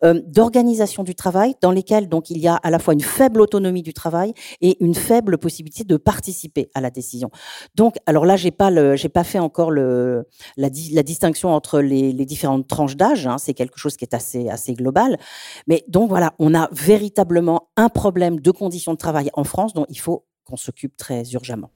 [0.04, 3.40] euh, d'organisation du travail dans lesquelles donc il y a à la fois une faible
[3.40, 7.30] autonomie du travail et une faible possibilité de participer à la décision.
[7.74, 8.70] Donc, alors là, j'ai pas
[9.12, 13.26] pas fait encore le, la, distinction entre les, les différentes tranches d'âge.
[13.26, 15.18] Hein, c'est quelque chose qui est assez, assez global.
[15.66, 19.86] Mais donc voilà, on a véritablement un problème de conditions de travail en France dont
[19.88, 21.70] il faut qu'on s'occupe très urgemment.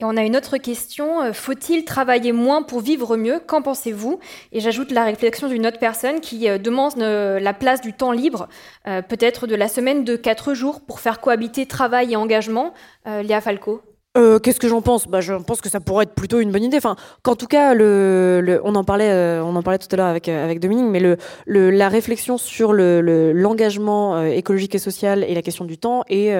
[0.00, 1.22] Et on a une autre question.
[1.22, 3.38] Euh, faut-il travailler moins pour vivre mieux?
[3.38, 4.18] Qu'en pensez-vous?
[4.50, 8.12] Et j'ajoute la réflexion d'une autre personne qui euh, demande euh, la place du temps
[8.12, 8.48] libre,
[8.84, 12.72] peut-être de la semaine de 4 jours pour faire cohabiter travail et engagement.
[13.06, 13.82] Léa Falco
[14.14, 15.08] Qu'est-ce que j'en pense?
[15.08, 16.76] Bah, Je pense que ça pourrait être plutôt une bonne idée.
[16.76, 20.28] Enfin, qu'en tout cas, le, on, en parlait, on en parlait tout à l'heure avec,
[20.28, 21.16] avec Dominique, mais le,
[21.70, 26.32] la réflexion sur l'engagement écologique et social et la question du temps est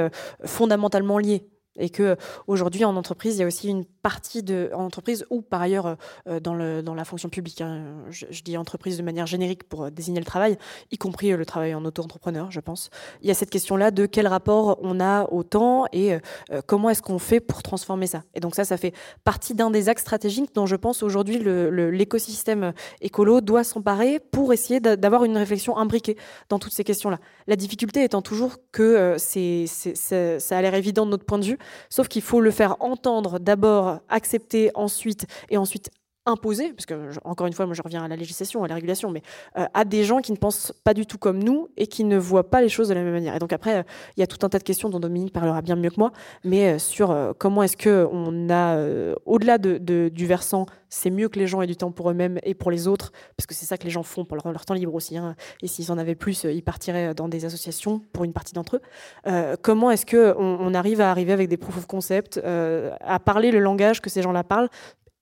[0.44, 4.84] fondamentalement liée et que aujourd'hui en entreprise il y a aussi une partie de en
[4.84, 5.96] entreprise ou par ailleurs
[6.28, 9.90] euh, dans, le, dans la fonction publique hein, je, dis entreprise de manière générique pour
[9.90, 10.58] désigner le travail
[10.92, 12.90] y compris euh, le travail en auto-entrepreneur je pense.
[13.22, 16.60] Il y a cette question là de quel rapport on a au temps et euh,
[16.66, 18.22] comment est-ce qu'on fait pour transformer ça.
[18.34, 18.92] Et donc ça ça fait
[19.24, 24.80] partie d'un des axes stratégiques dont je pense aujourd'hui l'écosystème écolo doit s'emparer pour essayer
[24.80, 26.16] d'avoir une réflexion imbriquée
[26.50, 31.10] dans toutes ces questions là la difficulté étant toujours que ça a l'air évident de
[31.10, 35.90] notre point de vue Sauf qu'il faut le faire entendre d'abord, accepter ensuite, et ensuite
[36.26, 39.10] imposer, parce que encore une fois, moi je reviens à la législation, à la régulation,
[39.10, 39.22] mais
[39.58, 42.16] euh, à des gens qui ne pensent pas du tout comme nous et qui ne
[42.16, 43.36] voient pas les choses de la même manière.
[43.36, 43.82] Et donc après, euh,
[44.16, 46.12] il y a tout un tas de questions dont Dominique parlera bien mieux que moi,
[46.42, 48.78] mais euh, sur comment est-ce que on a,
[49.26, 52.54] au-delà de, du versant, c'est mieux que les gens aient du temps pour eux-mêmes et
[52.54, 54.94] pour les autres, parce que c'est ça que les gens font pour leur, temps libre
[54.94, 55.16] aussi.
[55.16, 55.34] Hein.
[55.62, 59.56] Et s'ils en avaient plus, ils partiraient dans des associations pour une partie d'entre eux.
[59.62, 63.58] comment est-ce que on, arrive à arriver avec des proof of concept, à parler le
[63.58, 64.68] langage que ces gens-là parlent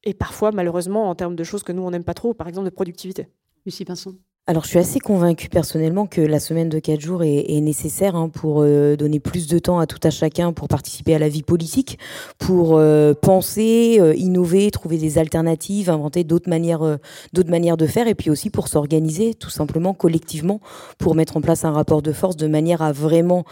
[0.04, 2.66] et parfois, malheureusement, en termes de choses que nous, on n'aime pas trop, par exemple
[2.66, 3.28] de productivité.
[3.64, 4.16] Lucie Pinson.
[4.48, 8.28] Alors, je suis assez convaincue personnellement que la semaine de 4 jours est, nécessaire hein,
[8.28, 11.44] pour euh, donner plus de temps à tout à chacun pour participer à la vie
[11.44, 11.96] politique,
[12.38, 16.98] pour euh, penser, euh, innover, trouver des alternatives, inventer d'autres manières,
[17.32, 20.60] d'autres manières de faire, et puis aussi pour s'organiser tout simplement collectivement
[20.98, 23.44] pour mettre en place un rapport de force de manière à vraiment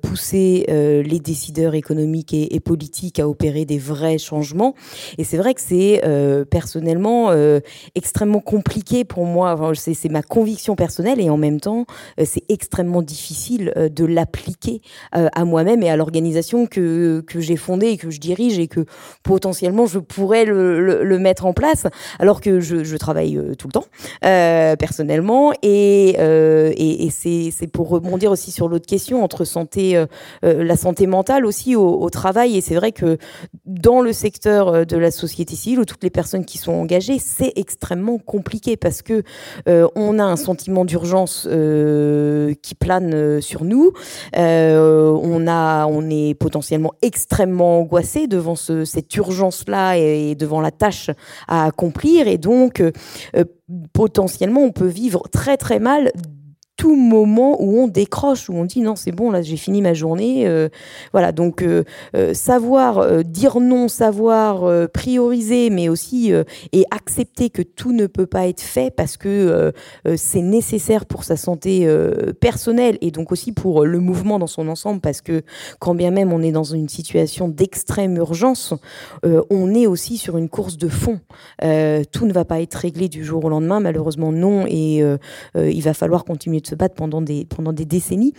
[0.00, 4.74] pousser les décideurs économiques et, politiques à opérer des vrais changements.
[5.18, 6.02] Et c'est vrai que c'est
[6.50, 7.32] personnellement
[7.96, 9.72] extrêmement compliqué pour moi.
[9.74, 11.86] C'est ma conviction personnelle et en même temps,
[12.20, 14.82] euh, c'est extrêmement difficile euh, de l'appliquer
[15.16, 18.68] euh, à moi-même et à l'organisation que, que j'ai fondée et que je dirige et
[18.68, 18.84] que
[19.22, 21.86] potentiellement je pourrais le, mettre en place
[22.18, 23.86] alors que je, travaille tout le temps
[24.20, 25.52] personnellement.
[25.62, 30.04] Et, et, et c'est pour rebondir aussi sur l'autre question entre santé,
[30.42, 32.58] la santé mentale aussi au, au travail.
[32.58, 33.16] Et c'est vrai que
[33.64, 37.52] dans le secteur de la société civile où toutes les personnes qui sont engagées, c'est
[37.56, 39.22] extrêmement compliqué parce que
[39.66, 43.92] on a un sentiment d'urgence euh, qui plane euh, sur nous.
[44.36, 50.60] Euh, on, a, on est potentiellement extrêmement angoissé devant ce, cette urgence-là et, et, devant
[50.60, 51.10] la tâche
[51.48, 52.28] à accomplir.
[52.28, 52.82] Et donc,
[53.92, 56.12] potentiellement, on peut vivre très très mal
[56.76, 59.94] tout moment où on décroche, où on dit non, c'est bon, là j'ai fini ma
[59.94, 60.46] journée.
[60.46, 60.68] Euh,
[61.12, 61.84] voilà, donc euh,
[62.14, 66.32] euh, savoir dire non, savoir prioriser, mais aussi
[66.72, 69.72] et accepter que tout ne peut pas être fait parce que
[70.16, 71.88] c'est nécessaire pour sa santé
[72.40, 75.42] personnelle et donc aussi pour le mouvement dans son ensemble, parce que
[75.78, 78.74] quand bien même on est dans une situation d'extrême urgence,
[79.22, 81.20] on est aussi sur une course de fond.
[81.60, 85.02] tout ne va pas être réglé du jour au lendemain, malheureusement non, et
[85.54, 88.34] il va falloir continuer se battre pendant des, pendant des décennies.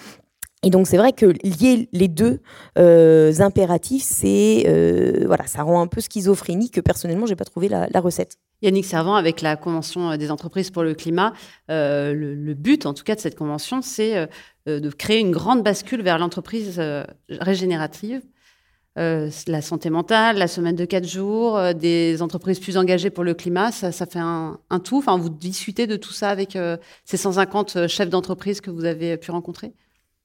[0.63, 2.39] Et donc c'est vrai que lier les deux
[2.79, 7.69] euh, impératifs, c'est euh, voilà, ça rend un peu schizophrénique que personnellement j'ai pas trouvé
[7.69, 8.37] la, la, recette.
[8.63, 11.33] Yannick Servant, avec la convention des entreprises pour le climat,
[11.69, 14.27] euh, le, but en tout cas de cette convention, c'est
[14.67, 18.21] euh, de créer une grande bascule vers l'entreprise euh, régénérative.
[18.97, 23.33] Euh, la santé mentale, la semaine de quatre jours, des entreprises plus engagées pour le
[23.33, 24.97] climat, ça, fait un, tout.
[24.97, 26.57] Enfin, vous discutez de tout ça avec
[27.05, 29.73] ces 150 chefs d'entreprise que vous avez pu rencontrer?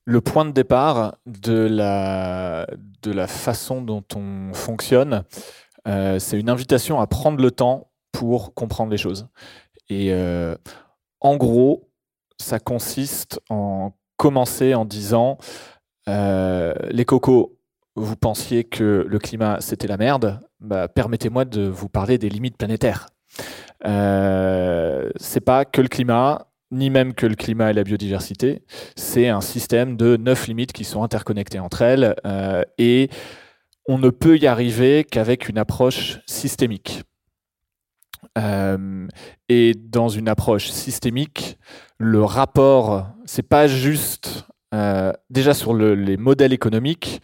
[0.04, 2.66] Le point de départ de la,
[3.02, 5.24] de la façon dont on fonctionne,
[5.86, 9.28] euh, c'est une invitation à prendre le temps pour comprendre les choses.
[9.88, 10.56] Et euh,
[11.20, 11.88] en gros,
[12.38, 15.38] ça consiste en commencer en disant
[16.08, 17.58] euh, les cocos,
[17.94, 22.56] vous pensiez que le climat c'était la merde, bah, permettez-moi de vous parler des limites
[22.56, 23.08] planétaires.
[23.84, 28.62] Euh, c'est pas que le climat, ni même que le climat et la biodiversité.
[28.96, 33.10] C'est un système de neuf limites qui sont interconnectées entre elles euh, et
[33.86, 37.02] on ne peut y arriver qu'avec une approche systémique.
[38.38, 39.06] Euh,
[39.48, 41.58] et dans une approche systémique,
[41.98, 47.20] le rapport, c'est pas juste euh, déjà sur le, les modèles économiques,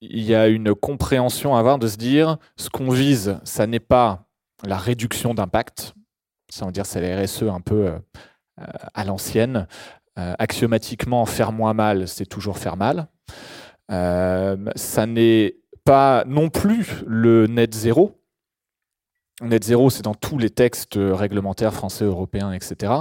[0.00, 3.80] il y a une compréhension à avoir de se dire ce qu'on vise, ça n'est
[3.80, 4.26] pas
[4.64, 5.94] la réduction d'impact,
[6.48, 7.98] ça veut dire c'est la RSE un peu euh,
[8.94, 9.66] à l'ancienne.
[10.18, 13.08] Euh, axiomatiquement, faire moins mal, c'est toujours faire mal.
[13.90, 18.18] Euh, ça n'est pas non plus le net zéro.
[19.42, 22.92] Net zéro, c'est dans tous les textes réglementaires français, européens, etc.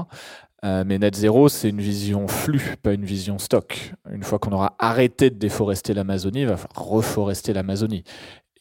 [0.63, 3.93] Euh, mais net zéro, c'est une vision flux, pas une vision stock.
[4.09, 8.03] Une fois qu'on aura arrêté de déforester l'Amazonie, il va falloir reforester l'Amazonie.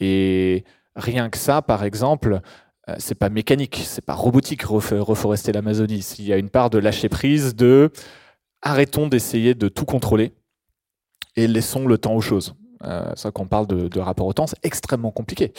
[0.00, 0.64] Et
[0.96, 2.40] rien que ça, par exemple,
[2.88, 6.02] euh, c'est pas mécanique, c'est pas robotique reforester l'Amazonie.
[6.02, 7.90] S'il y a une part de lâcher prise, de
[8.60, 10.32] arrêtons d'essayer de tout contrôler
[11.36, 12.54] et laissons le temps aux choses.
[12.82, 15.52] Euh, ça qu'on parle de, de, rapport au temps, c'est extrêmement compliqué.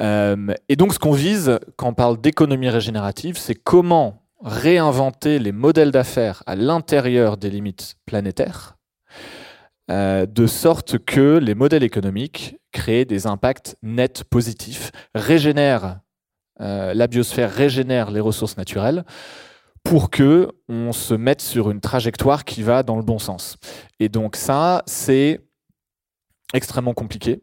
[0.00, 5.52] Euh, et donc ce qu'on vise quand on parle d'économie régénérative, c'est comment réinventer les
[5.52, 8.76] modèles d'affaires à l'intérieur des limites planétaires,
[9.90, 16.00] euh, de sorte que les modèles économiques créent des impacts nets positifs, régénèrent
[16.60, 19.04] euh, la biosphère régénère les ressources naturelles
[19.84, 23.56] pour que on se mette sur une trajectoire qui va dans le bon sens.
[24.00, 25.46] Et donc ça, c'est
[26.54, 27.42] extrêmement compliqué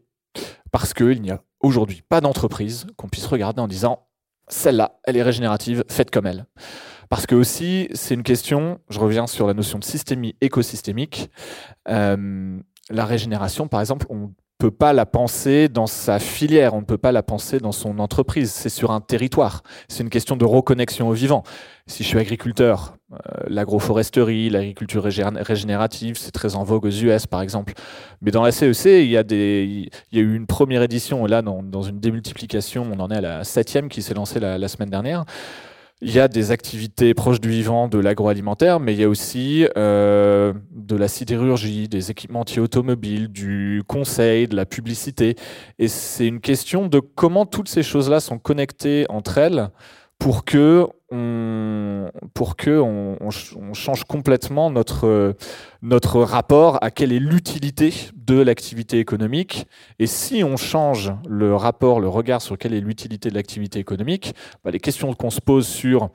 [0.72, 4.06] parce qu'il n'y a aujourd'hui pas d'entreprise qu'on puisse regarder en disant
[4.48, 6.46] celle-là, elle est régénérative, faites comme elle.
[7.08, 11.30] Parce que aussi, c'est une question, je reviens sur la notion de systémie écosystémique.
[11.88, 12.58] Euh,
[12.90, 14.32] la régénération, par exemple, on
[14.64, 17.98] peut pas la penser dans sa filière, on ne peut pas la penser dans son
[17.98, 18.50] entreprise.
[18.50, 19.62] C'est sur un territoire.
[19.88, 21.42] C'est une question de reconnexion au vivant.
[21.86, 27.42] Si je suis agriculteur, euh, l'agroforesterie, l'agriculture régénérative, c'est très en vogue aux US par
[27.42, 27.74] exemple.
[28.22, 31.26] Mais dans la CEC, il y a, des, il y a eu une première édition,
[31.26, 34.68] là dans, une démultiplication, on en est à la septième qui s'est lancée la, la
[34.68, 35.26] semaine dernière.
[36.06, 39.66] Il y a des activités proches du vivant, de l'agroalimentaire, mais il y a aussi
[39.78, 45.34] euh, de la sidérurgie, des équipementiers automobiles, du conseil, de la publicité.
[45.78, 49.70] Et c'est une question de comment toutes ces choses-là sont connectées entre elles
[50.18, 50.86] pour que
[52.34, 53.30] pour que on,
[53.72, 55.36] change complètement notre,
[55.82, 59.66] notre rapport à quelle est l'utilité de l'activité économique.
[59.98, 64.34] Et si on change le rapport, le regard sur quelle est l'utilité de l'activité économique,
[64.64, 66.10] bah, les questions qu'on se pose sur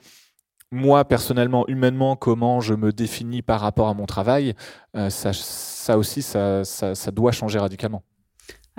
[0.72, 4.54] moi personnellement, humainement, comment je me définis par rapport à mon travail,
[4.96, 8.02] euh, ça, ça, aussi, ça, ça doit changer radicalement.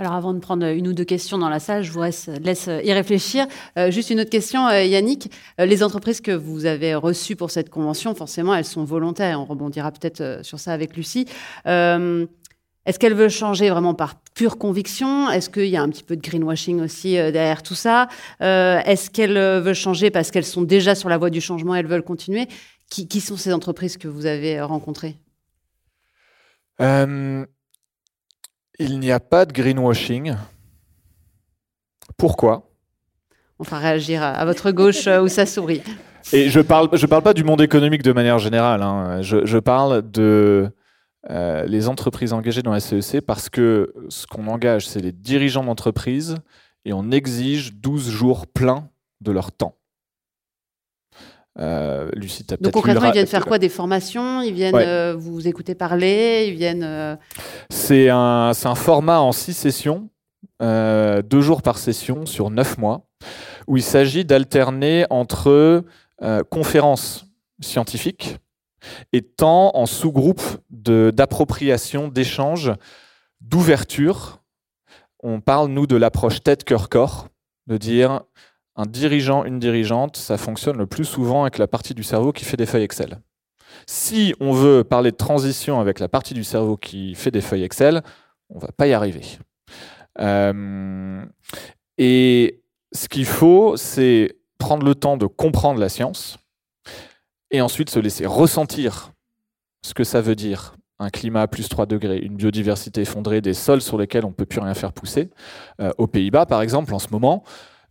[0.01, 2.27] Alors avant de prendre une ou deux questions dans la salle, je vous laisse,
[2.83, 3.45] y réfléchir.
[3.77, 5.31] Euh, juste une autre question, euh, Yannick.
[5.59, 9.39] Euh, les entreprises que vous avez reçues pour cette convention, forcément, elles sont volontaires.
[9.39, 11.27] On rebondira peut-être sur ça avec Lucie.
[11.65, 15.29] Est-ce qu'elles veulent changer vraiment par pure conviction?
[15.29, 18.07] Est-ce qu'il y a un petit peu de greenwashing aussi derrière tout ça?
[18.39, 21.85] Est-ce qu'elles veulent changer parce qu'elles sont déjà sur la voie du changement et elles
[21.85, 22.47] veulent continuer?
[22.89, 25.15] Qui, sont ces entreprises que vous avez rencontrées?
[28.81, 30.35] Il n'y a pas de greenwashing.
[32.17, 32.69] Pourquoi?
[33.59, 35.83] On va réagir à votre gauche euh, où ça sourit.
[36.33, 38.81] Et je parle, je parle pas du monde économique de manière générale.
[38.81, 39.21] Hein.
[39.21, 40.69] Je, parle de
[41.29, 45.63] euh, les entreprises engagées dans la CEC parce que ce qu'on engage, c'est les dirigeants
[45.63, 46.35] d'entreprise
[46.85, 48.89] et on exige 12 jours pleins
[49.21, 49.75] de leur temps.
[51.59, 55.75] Euh, Lucie, Donc concrètement, ils viennent faire quoi Des formations Ils viennent euh, vous écouter
[55.75, 56.83] parler Ils viennent.
[56.83, 57.15] Euh,
[57.69, 60.09] c'est un, un, format en six sessions,
[60.61, 63.05] deux jours par session sur neuf mois,
[63.67, 65.83] où il s'agit d'alterner entre
[66.49, 67.25] conférences
[67.59, 68.37] scientifiques
[69.11, 72.71] et temps en sous-groupe d'appropriation, d'échange,
[73.41, 74.41] d'ouverture.
[75.21, 77.27] On parle, nous, de l'approche tête-cœur-corps,
[77.67, 78.21] de dire
[78.81, 82.45] un dirigeant, une dirigeante, ça fonctionne le plus souvent avec la partie du cerveau qui
[82.45, 83.19] fait des feuilles Excel.
[83.87, 87.63] Si on veut parler de transition avec la partie du cerveau qui fait des feuilles
[87.63, 88.01] Excel,
[88.49, 89.21] on va pas y arriver.
[90.19, 91.23] Euh,
[91.97, 92.61] et
[92.91, 96.37] ce qu'il faut, c'est prendre le temps de comprendre la science
[97.51, 99.11] et ensuite se laisser ressentir
[99.83, 103.55] ce que ça veut dire un climat à plus 3 degrés, une biodiversité effondrée, des
[103.55, 105.31] sols sur lesquels on ne peut plus rien faire pousser.
[105.79, 107.43] Euh, aux Pays-Bas, par exemple, en ce moment,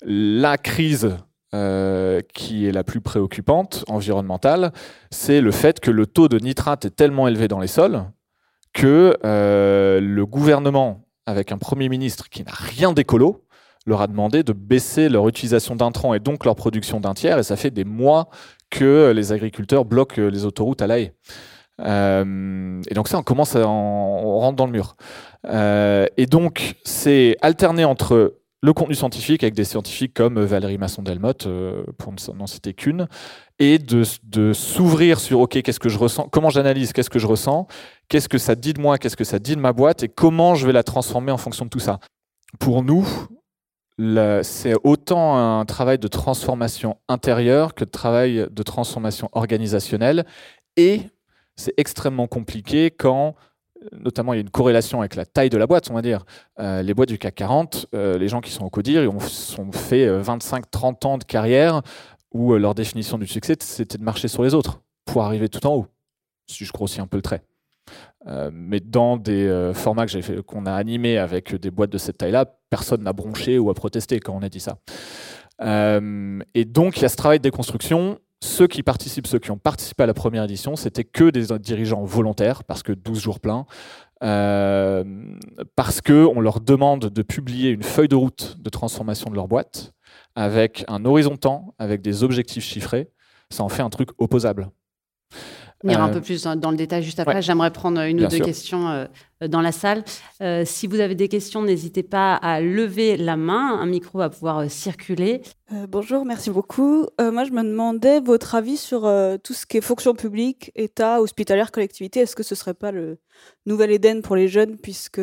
[0.03, 1.17] la crise
[1.53, 4.73] euh, qui est la plus préoccupante, environnementale,
[5.11, 8.05] c'est le fait que le taux de nitrate est tellement élevé dans les sols
[8.73, 13.45] que euh, le gouvernement, avec un Premier ministre qui n'a rien d'écolo,
[13.85, 17.43] leur a demandé de baisser leur utilisation d'intrants et donc leur production d'un tiers, et
[17.43, 18.29] ça fait des mois
[18.71, 20.99] que les agriculteurs bloquent les autoroutes à la.
[21.81, 24.95] Euh, et donc ça, on commence à on rentre dans le mur.
[26.17, 31.83] et donc, c'est alterner entre le contenu scientifique avec des scientifiques comme Valérie Masson-Delmotte, euh,
[31.97, 33.09] pour n'en citer qu'une,
[33.59, 37.67] et de, s'ouvrir sur OK, qu'est-ce que je ressens, comment j'analyse, qu'est-ce que je ressens,
[38.09, 40.55] qu'est-ce que ça dit de moi, qu'est-ce que ça dit de ma boîte, et comment
[40.55, 42.01] je vais la transformer en fonction de tout ça.
[42.59, 43.07] Pour nous,
[44.43, 50.27] c'est autant un travail de transformation intérieure que de travail de transformation organisationnelle,
[50.77, 51.03] et
[51.57, 53.35] c'est extrêmement compliqué quand
[53.93, 56.25] notamment il y a une corrélation avec la taille de la boîte, on va dire.
[56.59, 59.21] Euh, les boîtes du CAC 40, euh, les gens qui sont au CODIR, ils ont,
[59.73, 61.83] fait 25-30 euh, ans de carrière
[62.33, 65.75] où leur définition du succès, c'était de marcher sur les autres pour arriver tout en
[65.75, 65.87] haut,
[66.47, 67.43] si je grossis un peu le trait.
[68.53, 70.07] mais dans des formats
[70.47, 74.21] qu'on a animés avec des boîtes de cette taille-là, personne n'a bronché ou a protesté
[74.21, 74.79] quand on a dit ça.
[75.61, 79.59] et donc, il y a ce travail de déconstruction ceux qui participent, ceux qui ont
[79.59, 83.67] participé à la première édition, c'était que des dirigeants volontaires, parce que 12 jours pleins,
[84.23, 85.05] euh,
[85.77, 89.93] parce qu'on leur demande de publier une feuille de route de transformation de leur boîte,
[90.35, 93.11] avec un horizon temps, avec des objectifs chiffrés.
[93.51, 94.71] Ça en fait un truc opposable
[95.83, 97.43] venir un euh, peu plus dans, le détail juste après.
[97.43, 99.07] J'aimerais prendre une ou deux questions euh,
[99.49, 100.05] dans la salle.
[100.43, 103.79] Euh, si vous avez des questions, n'hésitez pas à lever la main.
[103.81, 105.43] Un micro va pouvoir circuler.
[105.89, 107.07] bonjour, merci beaucoup.
[107.19, 109.03] moi, je me demandais votre avis sur
[109.43, 112.21] tout ce qui est fonction publique, État, hospitalière, collectivité.
[112.21, 113.19] Est-ce que ce ne serait pas le
[113.67, 115.23] nouvel Éden pour les jeunes, puisque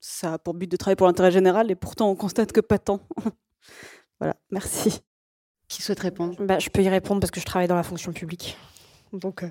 [0.00, 2.78] ça a pour but de travailler pour l'intérêt général, et pourtant on constate que pas
[2.78, 3.00] tant?
[4.20, 5.00] voilà, merci.
[5.68, 6.36] Qui souhaite répondre?
[6.40, 8.56] Bah, Je peux y répondre parce que je travaille dans la fonction publique.
[9.14, 9.44] Donc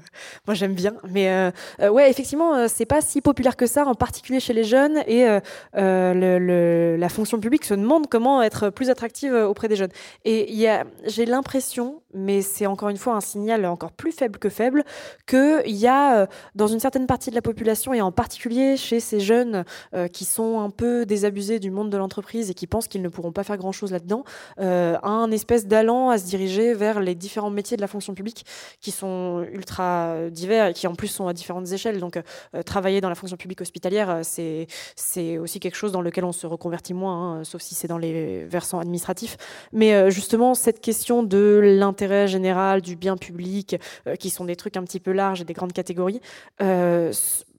[0.47, 0.93] moi j'aime bien.
[1.09, 1.51] Mais
[1.81, 5.03] ouais, effectivement, c'est pas si populaire que ça, en particulier chez les jeunes.
[5.07, 5.25] Et
[5.73, 9.91] la fonction publique se demande comment être plus attractive auprès des jeunes.
[10.25, 10.67] Et
[11.05, 14.83] j'ai l'impression, mais c'est encore une fois un signal encore plus faible que faible,
[15.27, 19.19] qu'il y a dans une certaine partie de la population, et en particulier chez ces
[19.19, 19.63] jeunes
[20.11, 23.31] qui sont un peu désabusés du monde de l'entreprise et qui pensent qu'ils ne pourront
[23.31, 24.23] pas faire grand-chose là-dedans,
[24.57, 28.45] un espèce d'allant à se diriger vers les différents métiers de la fonction publique
[28.79, 31.99] qui sont ultra divers et qui en plus sont à différentes échelles.
[31.99, 32.17] Donc
[32.55, 36.25] euh, travailler dans la fonction publique hospitalière, euh, c'est, c'est aussi quelque chose dans lequel
[36.25, 39.37] on se reconvertit moins, hein, sauf si c'est dans les versants administratifs.
[39.71, 43.77] Mais euh, justement, cette question de l'intérêt général, du bien public,
[44.19, 46.21] qui sont des trucs un petit peu larges et des grandes catégories,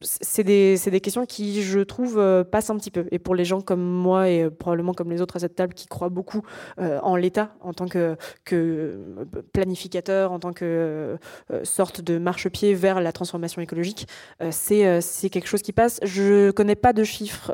[0.05, 3.07] c'est des, questions qui, je trouve, euh, passent un petit peu.
[3.11, 5.75] Et pour les gens comme moi et euh, probablement comme les autres à cette table
[5.75, 6.43] qui croient beaucoup
[6.79, 8.17] euh, en l'État en tant que,
[9.53, 11.17] planificateur, en tant que
[11.63, 14.07] sorte de marchepied vers la transformation écologique,
[14.51, 15.99] c'est quelque chose qui passe.
[16.03, 17.53] Je connais pas de chiffres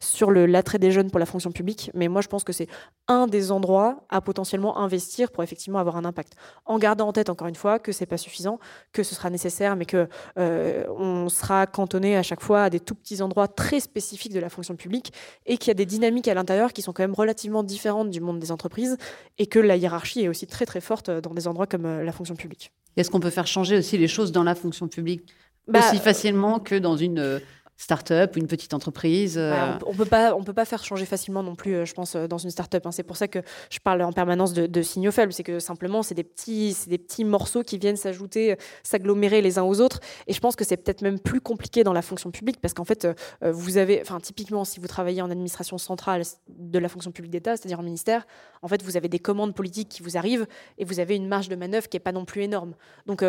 [0.00, 2.68] sur l'attrait des jeunes pour la fonction publique, mais moi je pense que c'est
[3.08, 6.34] un des endroits à potentiellement investir pour effectivement avoir un impact.
[6.66, 8.58] En gardant en tête encore une fois que c'est pas suffisant,
[8.92, 12.94] que ce sera nécessaire, mais que on sera cantonné à chaque fois à des tout
[12.94, 15.12] petits endroits très spécifiques de la fonction publique
[15.46, 18.20] et qu'il y a des dynamiques à l'intérieur qui sont quand même relativement différentes du
[18.20, 18.96] monde des entreprises
[19.38, 22.12] et que la hiérarchie est aussi très très forte dans des endroits comme euh, la
[22.12, 22.72] fonction publique.
[22.96, 25.24] Est-ce qu'on peut faire changer aussi les choses dans la fonction publique
[25.68, 27.38] bah, aussi facilement que dans une euh,
[27.76, 29.74] start-up ou une petite entreprise euh.
[29.86, 32.26] On peut pas, on peut pas faire changer facilement non plus, euh, je pense, euh,
[32.26, 32.86] dans une start-up.
[32.86, 32.92] Hein.
[32.92, 35.32] C'est pour ça que je parle en permanence de, signaux faibles.
[35.32, 39.58] C'est que simplement, c'est des petits, c'est des petits morceaux qui viennent s'ajouter, s'agglomérer les
[39.58, 40.00] uns aux autres.
[40.26, 42.84] Et je pense que c'est peut-être même plus compliqué dans la fonction publique parce qu'en
[42.84, 43.08] fait,
[43.42, 47.56] vous avez, enfin, typiquement, si vous travaillez en administration centrale de la fonction publique d'État,
[47.56, 48.26] c'est-à-dire en ministère,
[48.62, 50.46] en fait, vous avez des commandes politiques qui vous arrivent
[50.78, 52.74] et vous avez une marge de manœuvre qui est pas non plus énorme.
[53.06, 53.24] Donc,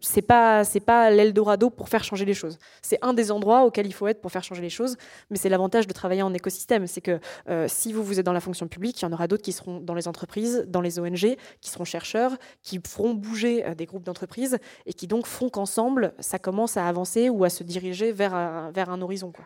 [0.00, 2.58] c'est pas, c'est pas l'Eldorado pour faire changer les choses.
[2.82, 4.96] C'est un des endroits auxquels il faut être pour faire changer les choses.
[5.30, 6.86] Mais c'est l'avantage de travailler en écosystème.
[6.86, 9.26] C'est que euh, si vous, vous êtes dans la fonction publique, il y en aura
[9.26, 13.64] d'autres qui seront dans les entreprises, dans les ONG, qui seront chercheurs, qui feront bouger
[13.64, 17.50] euh, des groupes d'entreprises et qui donc font qu'ensemble, ça commence à avancer ou à
[17.50, 19.32] se diriger vers un, vers un horizon.
[19.32, 19.44] Quoi.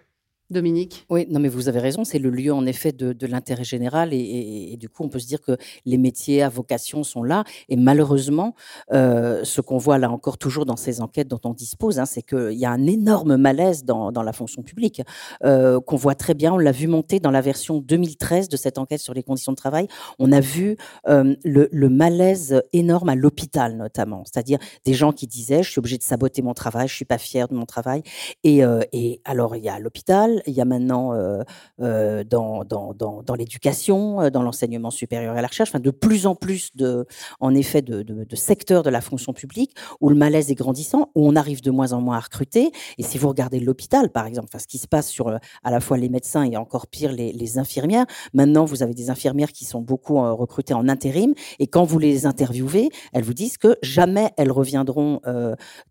[0.50, 4.14] Dominique Oui, non, mais vous avez raison, c'est le lieu en effet de, l'intérêt général
[4.14, 7.76] et, du coup on peut se dire que les métiers à vocation sont là et
[7.76, 8.54] malheureusement
[8.92, 12.22] euh, ce qu'on voit là encore toujours dans ces enquêtes dont on dispose, hein, c'est
[12.22, 15.02] qu'il y a un énorme malaise dans, la fonction publique
[15.44, 18.78] euh, qu'on voit très bien, on l'a vu monter dans la version 2013 de cette
[18.78, 19.86] enquête sur les conditions de travail,
[20.18, 20.76] on a vu
[21.08, 25.98] euh, le, malaise énorme à l'hôpital notamment, c'est-à-dire des gens qui disaient je suis obligé
[25.98, 28.02] de saboter mon travail, je suis pas fier de mon travail.
[28.44, 28.60] Et,
[28.92, 31.42] et alors il y a l'hôpital, il y a maintenant euh,
[31.80, 36.70] euh, dans, l'éducation, euh, dans l'enseignement supérieur et la recherche, enfin, de plus en plus
[36.74, 37.06] de,
[37.40, 41.36] en effet, de, secteurs de la fonction publique où le malaise est grandissant, où on
[41.36, 42.70] arrive de moins en moins à recruter.
[42.98, 45.80] Et si vous regardez l'hôpital, par exemple, enfin, ce qui se passe sur à la
[45.80, 49.80] fois les médecins et encore pire les, infirmières, maintenant vous avez des infirmières qui sont
[49.80, 54.52] beaucoup recrutées en intérim et quand vous les interviewez, elles vous disent que jamais elles
[54.52, 55.20] reviendront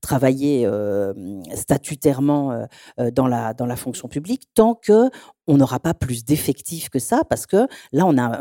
[0.01, 0.69] travailler
[1.55, 2.67] statutairement
[3.13, 5.09] dans la fonction publique tant que
[5.47, 8.39] on n'aura pas plus d'effectifs que ça, parce que là, on a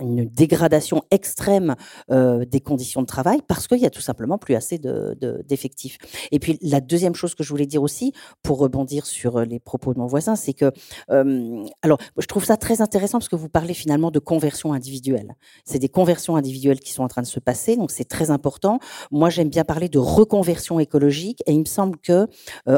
[0.00, 1.76] une, dégradation extrême
[2.10, 5.98] euh, des conditions de travail, parce qu'il y a tout simplement plus assez d'effectifs.
[6.32, 9.60] Et puis, la deuxième chose que je voulais dire aussi, pour rebondir sur euh, les
[9.60, 10.72] propos de mon voisin, c'est que,
[11.10, 15.34] euh, alors, je trouve ça très intéressant, parce que vous parlez finalement de conversion individuelle.
[15.64, 18.80] C'est des conversions individuelles qui sont en train de se passer, donc c'est très important.
[19.10, 22.26] Moi, j'aime bien parler de reconversion écologique, et il me semble que,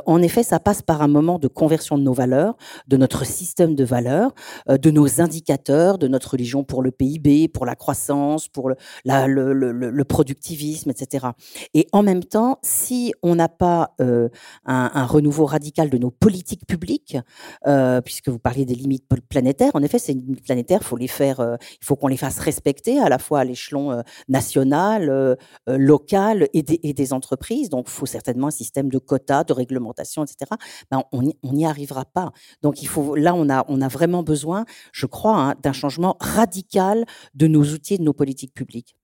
[0.06, 2.56] en effet, ça passe par un moment de conversion de nos valeurs,
[2.88, 4.32] de notre système de valeurs,
[4.68, 10.02] euh, de nos indicateurs, de notre religion pour le PIB, pour la croissance, pour le,
[10.04, 11.28] productivisme, etc.
[11.74, 14.28] Et en même temps, si on n'a pas euh,
[14.66, 17.16] un, renouveau radical de nos politiques publiques,
[17.66, 21.56] euh, puisque vous parliez des limites planétaires, en effet, ces limites planétaires, faut les faire,
[21.80, 25.36] il faut qu'on les fasse respecter à la fois à l'échelon national,
[25.66, 27.68] local et des, et des, entreprises.
[27.68, 30.50] Donc, il faut certainement un système de quotas, de réglementation, etc.
[30.90, 32.32] Ben, on n'y arrivera pas.
[32.62, 36.16] Donc, il faut, là, on a on a vraiment besoin, je crois, hein, d'un changement
[36.20, 38.96] radical de nos outils et de nos politiques publiques.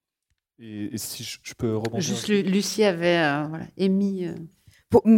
[0.58, 3.46] Et, si je, peux rebondir Juste, Lucie avait euh,
[3.76, 4.26] émis.
[4.26, 4.34] Euh,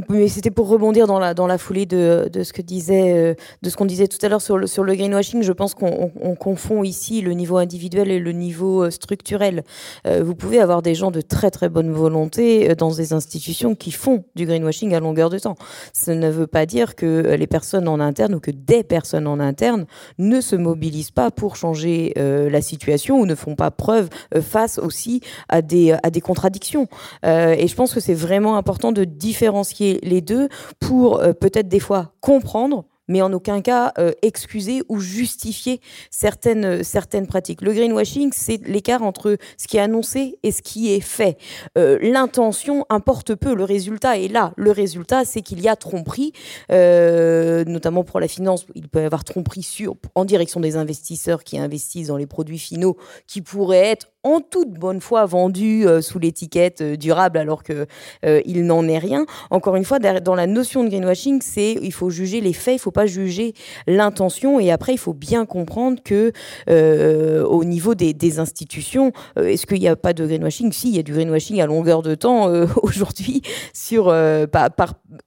[0.08, 3.34] mais c'était pour rebondir dans la, dans la foulée de, de ce que disait, euh,
[3.62, 5.42] de ce qu'on disait tout à l'heure sur le, sur le greenwashing.
[5.44, 9.62] Je pense qu'on on, confond ici le niveau individuel et le niveau euh, structurel.
[10.08, 13.92] Euh, vous pouvez avoir des gens de très très bonne volonté dans des institutions qui
[13.92, 15.54] font du greenwashing à longueur de temps.
[15.92, 19.38] Ça ne veut pas dire que les personnes en interne ou que des personnes en
[19.38, 19.86] interne
[20.18, 24.08] ne se mobilisent pas pour changer la situation ou ne font pas preuve
[24.40, 26.86] face aussi à des, à des contradictions.
[27.24, 29.59] et je pense que c'est vraiment important de différencier
[30.02, 30.48] les deux
[30.78, 35.80] pour euh, peut-être des fois comprendre mais en aucun cas euh, excuser ou justifier
[36.12, 37.60] certaines, euh, certaines pratiques.
[37.60, 41.36] Le greenwashing, c'est l'écart entre ce qui est annoncé et ce qui est fait.
[41.74, 44.52] L'intention importe peu, le résultat est là.
[44.56, 46.32] Le résultat, c'est qu'il y a tromperie,
[46.68, 49.66] notamment pour la finance, il peut y avoir tromperie
[50.14, 52.96] en direction des investisseurs qui investissent dans les produits finaux
[53.26, 57.86] qui pourraient être en toute bonne foi vendu euh, sous l'étiquette euh, durable alors que
[58.24, 59.24] euh, il n'en est rien.
[59.50, 62.78] Encore une fois, dans la notion de greenwashing, c'est il faut juger les faits, il
[62.78, 63.54] faut pas juger
[63.86, 66.32] l'intention et après il faut bien comprendre que
[66.68, 70.72] au niveau des, institutions, est-ce qu'il n'y a pas de greenwashing?
[70.72, 72.48] Si, il y a du greenwashing à longueur de temps
[72.82, 73.42] aujourd'hui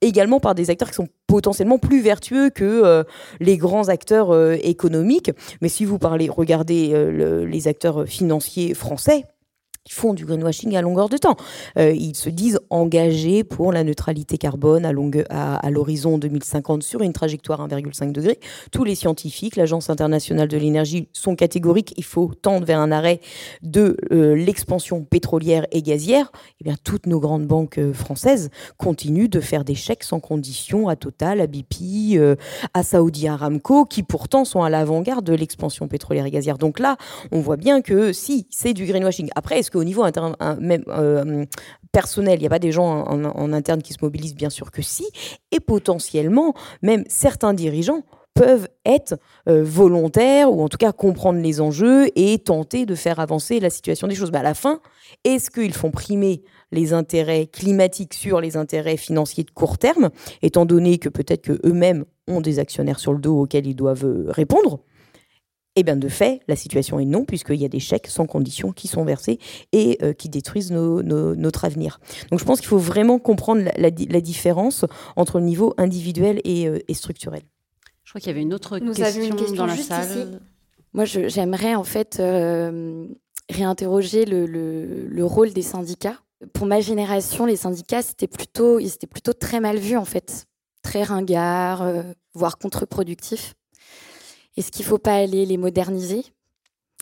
[0.01, 3.05] également par des acteurs qui sont potentiellement plus vertueux que
[3.39, 5.31] les grands acteurs économiques.
[5.61, 6.93] Mais si vous parlez, regardez
[7.47, 9.25] les acteurs financiers français
[9.85, 11.35] ils font du greenwashing à longueur de temps.
[11.77, 17.67] Euh, ils se disent engagés pour la neutralité carbone à, l'horizon 2050 sur une trajectoire
[17.67, 18.39] 1,5 degré.
[18.71, 21.93] Tous les scientifiques, l'Agence internationale de l'énergie sont catégoriques.
[21.97, 23.19] Il faut tendre vers un arrêt
[23.61, 26.31] de euh, l'expansion pétrolière et gazière.
[26.61, 30.87] Eh bien, toutes nos grandes banques euh, françaises continuent de faire des chèques sans condition
[30.87, 32.17] à Total, à BP,
[32.73, 36.57] à Saudi Aramco, qui pourtant sont à l'avant-garde de l'expansion pétrolière et gazière.
[36.57, 36.95] Donc là,
[37.33, 39.29] on voit bien que si c'est du greenwashing.
[39.35, 40.05] Après, est-ce qu'au niveau
[40.59, 41.45] même, euh,
[41.91, 44.81] personnel, il n'y a pas des gens en, interne qui se mobilisent, bien sûr que
[44.81, 45.05] si,
[45.51, 48.03] et potentiellement, même certains dirigeants
[48.33, 49.15] peuvent être
[49.47, 53.69] euh, volontaires ou en tout cas comprendre les enjeux et tenter de faire avancer la
[53.69, 54.31] situation des choses.
[54.31, 54.79] Mais à la fin,
[55.23, 60.09] est-ce qu'ils font primer les intérêts climatiques sur les intérêts financiers de court terme,
[60.41, 64.25] étant donné que peut-être qu'eux-mêmes ont des actionnaires sur le dos auxquels ils doivent euh,
[64.29, 64.79] répondre?
[65.75, 68.71] Eh bien, de fait, la situation est non, puisqu'il y a des chèques sans condition
[68.71, 69.39] qui sont versés
[69.71, 71.99] et euh, qui détruisent notre avenir.
[72.29, 76.79] Donc, je pense qu'il faut vraiment comprendre la, différence entre le niveau individuel et, euh,
[76.93, 77.41] structurel.
[78.03, 80.39] Je crois qu'il y avait une autre question, dans la salle.
[80.93, 83.07] Moi, j'aimerais en fait euh,
[83.49, 86.19] réinterroger le, rôle des syndicats.
[86.53, 90.45] Pour ma génération, les syndicats, c'était plutôt, ils étaient plutôt très mal vus en fait,
[90.83, 92.03] très ringards,
[92.35, 93.55] voire contre-productifs.
[94.57, 96.23] Est-ce qu'il ne faut pas aller les moderniser?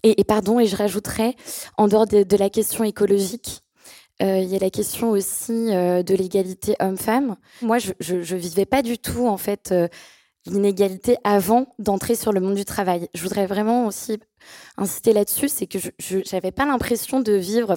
[0.04, 1.36] Et, pardon, et je rajouterais,
[1.78, 3.62] en dehors de, la question écologique,
[4.24, 7.36] euh, il y a la question aussi euh, de l'égalité homme-femme.
[7.62, 9.88] Moi, je, ne vivais pas du tout en fait euh,
[10.46, 13.08] l'inégalité avant d'entrer sur le monde du travail.
[13.14, 14.20] Je voudrais vraiment aussi
[14.78, 17.72] insister là-dessus, c'est que je n'avais pas l'impression de vivre.
[17.72, 17.76] en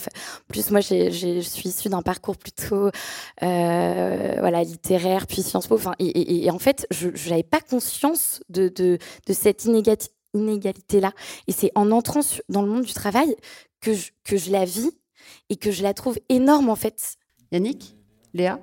[0.49, 2.89] plus, moi, je suis issue d'un parcours plutôt
[3.43, 5.75] euh, voilà littéraire, puis Sciences Po.
[5.75, 11.12] Enfin, et, en fait, je n'avais pas conscience de, de, de cette inégalité-là.
[11.47, 13.37] Et c'est en entrant dans le monde du travail
[13.81, 14.91] que je, que je la vis
[15.51, 17.17] et que je la trouve énorme, en fait.
[17.53, 17.97] Yannick
[18.33, 18.59] Léa?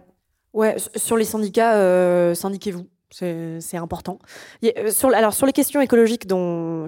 [0.53, 2.87] Ouais, sur les syndicats, euh, syndiquez-vous.
[3.11, 4.19] C'est important.
[4.63, 6.25] Euh, alors, sur les questions écologiques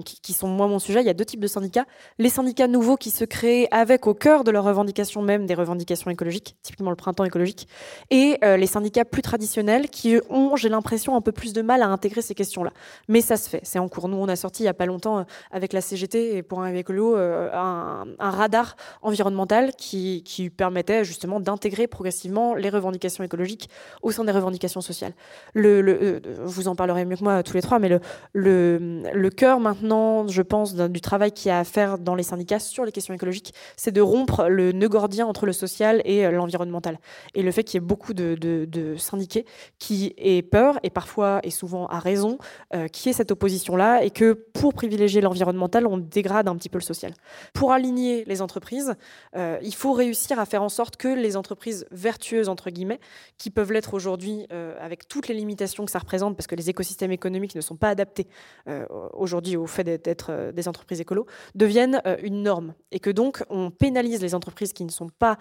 [0.04, 1.84] qui, sont moi mon sujet, il y a deux types de syndicats.
[2.18, 6.10] Les syndicats nouveaux qui se créent avec au cœur de leurs revendications même des revendications
[6.10, 7.68] écologiques, typiquement le printemps écologique,
[8.10, 11.82] et euh, les syndicats plus traditionnels qui ont, j'ai l'impression, un peu plus de mal
[11.82, 12.72] à intégrer ces questions-là.
[13.08, 14.08] Mais ça se fait, c'est en cours.
[14.08, 16.62] Nous, on a sorti il n'y a pas longtemps euh, avec la CGT et pour
[16.62, 20.22] un écolo un, un, radar environnemental qui,
[20.56, 23.68] permettait justement d'intégrer progressivement les revendications écologiques
[24.02, 25.12] au sein des revendications sociales.
[25.54, 26.13] le, le
[26.44, 27.98] vous en parlerez mieux que moi tous les trois, mais
[28.32, 32.58] le, cœur maintenant, je pense, du travail qu'il y a à faire dans les syndicats
[32.58, 36.30] sur les questions écologiques, c'est de rompre le nœud gordien entre le social et euh,
[36.30, 36.98] l'environnemental.
[37.34, 39.44] Et le fait qu'il y ait beaucoup de, syndiqués
[39.78, 42.38] qui aient peur, et parfois et souvent à raison,
[42.74, 46.78] euh, qui ait cette opposition-là, et que pour privilégier l'environnemental, on dégrade un petit peu
[46.78, 47.12] le social.
[47.52, 48.94] Pour aligner les entreprises,
[49.36, 53.00] euh, il faut réussir à faire en sorte que les entreprises vertueuses, entre guillemets,
[53.38, 54.46] qui peuvent l'être aujourd'hui
[54.80, 57.88] avec toutes les limitations que ça représente, parce que les écosystèmes économiques ne sont pas
[57.88, 58.28] adaptés
[58.68, 62.74] euh, aujourd'hui au fait d'être euh, des entreprises écolo, deviennent euh, une norme.
[62.92, 65.38] Et que donc, on pénalise les entreprises qui ne sont pas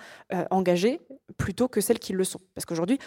[0.50, 1.00] engagées
[1.38, 2.40] plutôt que celles qui le sont.
[2.56, 2.98] Parce qu'aujourd'hui,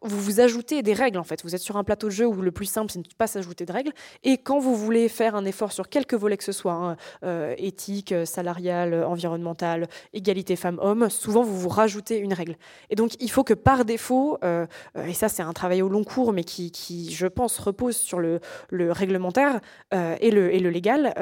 [0.00, 1.42] vous vous ajoutez des règles en fait.
[1.42, 3.26] Vous êtes sur un plateau de jeu où le plus simple c'est de ne pas
[3.26, 3.92] s'ajouter de règles.
[4.24, 7.54] Et quand vous voulez faire un effort sur quelque volets que ce soit, hein, euh,
[7.58, 12.56] éthique, salariale, environnementale, égalité femmes-hommes, souvent vous vous rajoutez une règle.
[12.90, 14.66] Et donc il faut que par défaut, euh,
[14.96, 17.96] euh, et ça c'est un travail au long cours, mais qui, qui je pense repose
[17.96, 18.40] sur le,
[18.70, 19.60] le réglementaire
[19.92, 21.14] et, le, et le légal,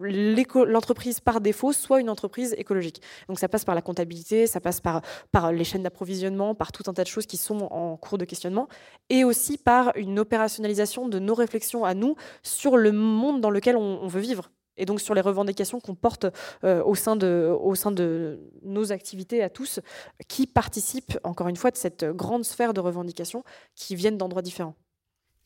[0.00, 3.02] l'entreprise par défaut soit une entreprise écologique.
[3.28, 6.84] Donc ça passe par la comptabilité, ça passe par, par les chaînes d'approvisionnement, par tout
[6.86, 8.68] un tas de choses qui sont en cours de questionnement,
[9.10, 13.76] et aussi par une opérationnalisation de nos réflexions à nous sur le monde dans lequel
[13.76, 16.26] on, veut vivre et donc sur les revendications qu'on porte
[16.64, 19.80] euh, au, sein de, au sein de nos activités à tous,
[20.28, 23.42] qui participent, encore une fois, de cette grande sphère de revendications
[23.74, 24.76] qui viennent d'endroits différents.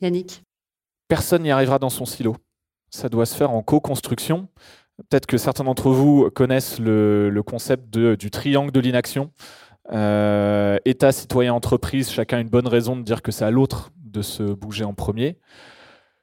[0.02, 0.42] Yannick
[1.08, 2.36] Personne n'y arrivera dans son silo.
[2.90, 4.48] Ça doit se faire en co-construction.
[4.98, 9.30] Peut-être que certains d'entre vous connaissent le, le concept de, du triangle de l'inaction.
[9.92, 13.90] Euh, État, citoyen, entreprise, chacun a une bonne raison de dire que c'est à l'autre
[13.96, 15.38] de se bouger en premier.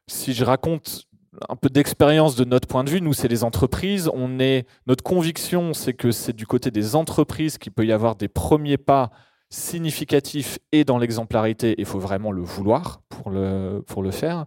[0.07, 1.05] Si je raconte
[1.47, 4.09] un peu d'expérience de notre point de vue, nous, c'est les entreprises.
[4.13, 8.15] On est, notre conviction, c'est que c'est du côté des entreprises qu'il peut y avoir
[8.15, 9.11] des premiers pas
[9.49, 14.45] significatifs et dans l'exemplarité, il faut vraiment le vouloir pour le, pour le faire.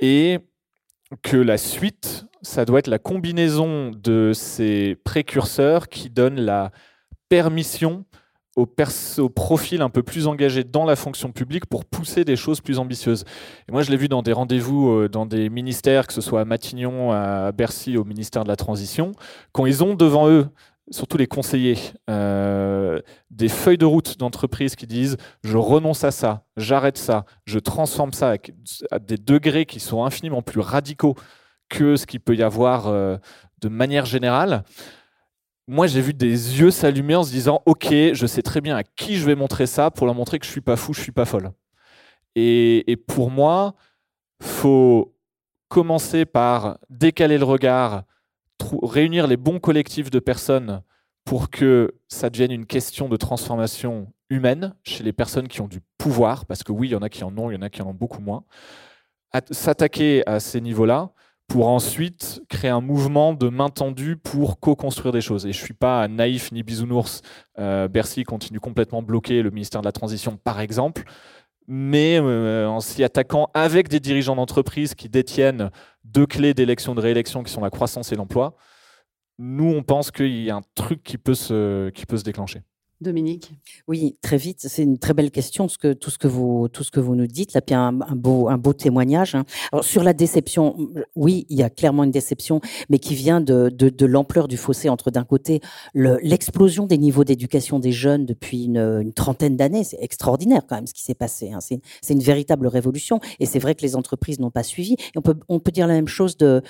[0.00, 0.40] Et
[1.22, 6.72] que la suite, ça doit être la combinaison de ces précurseurs qui donnent la
[7.28, 8.04] permission
[8.56, 12.78] au, profil un peu plus engagé dans la fonction publique pour pousser des choses plus
[12.78, 13.24] ambitieuses.
[13.68, 16.40] Et moi, je l'ai vu dans des rendez-vous euh, dans des ministères, que ce soit
[16.40, 19.12] à Matignon, à Bercy, au ministère de la Transition,
[19.52, 20.48] quand ils ont devant eux,
[20.90, 21.78] surtout les conseillers,
[22.08, 23.00] euh,
[23.30, 28.12] des feuilles de route d'entreprise qui disent je renonce à ça, j'arrête ça, je transforme
[28.12, 28.34] ça
[28.90, 31.14] à des degrés qui sont infiniment plus radicaux
[31.68, 33.16] que ce qu'il peut y avoir euh,
[33.60, 34.64] de manière générale
[35.68, 38.84] moi, j'ai vu des yeux s'allumer en se disant Ok, je sais très bien à
[38.84, 41.12] qui je vais montrer ça pour leur montrer que je suis pas fou, je suis
[41.12, 41.52] pas folle.
[42.36, 43.74] Et, pour moi,
[44.42, 45.14] faut
[45.68, 48.04] commencer par décaler le regard,
[48.82, 50.82] réunir les bons collectifs de personnes
[51.24, 55.80] pour que ça devienne une question de transformation humaine chez les personnes qui ont du
[55.98, 57.70] pouvoir, parce que oui, il y en a qui en ont, il y en a
[57.70, 58.44] qui en ont beaucoup moins.
[59.50, 61.12] S'attaquer à ces niveaux-là,
[61.48, 65.46] pour ensuite créer un mouvement de main tendue pour co-construire des choses.
[65.46, 67.22] Et je ne suis pas naïf ni bisounours.
[67.58, 71.04] Euh, Bercy continue complètement bloqué le ministère de la Transition, par exemple.
[71.68, 75.70] Mais euh, en s'y attaquant avec des dirigeants d'entreprise qui détiennent
[76.04, 78.56] deux clés d'élection de réélection qui sont la croissance et l'emploi,
[79.38, 82.62] nous, on pense qu'il y a un truc qui peut se, qui peut se déclencher.
[83.02, 83.52] Dominique?
[83.88, 84.60] Oui, très vite.
[84.60, 87.52] C'est une très belle question, tout, ce que vous, nous dites.
[87.52, 89.34] Là, puis un, un beau, un beau témoignage.
[89.34, 89.44] Hein.
[89.70, 90.76] Alors, sur la déception,
[91.14, 95.10] oui, il y a clairement une déception, mais qui vient de, l'ampleur du fossé entre,
[95.10, 95.60] d'un côté,
[95.94, 99.84] l'explosion des niveaux d'éducation des jeunes depuis une, trentaine d'années.
[99.84, 101.52] C'est extraordinaire, quand même, ce qui s'est passé.
[101.52, 101.58] Hein.
[101.60, 103.20] C'est une véritable révolution.
[103.40, 104.96] Et c'est vrai que les entreprises n'ont pas suivi.
[105.16, 106.62] On, peut, dire la même chose de,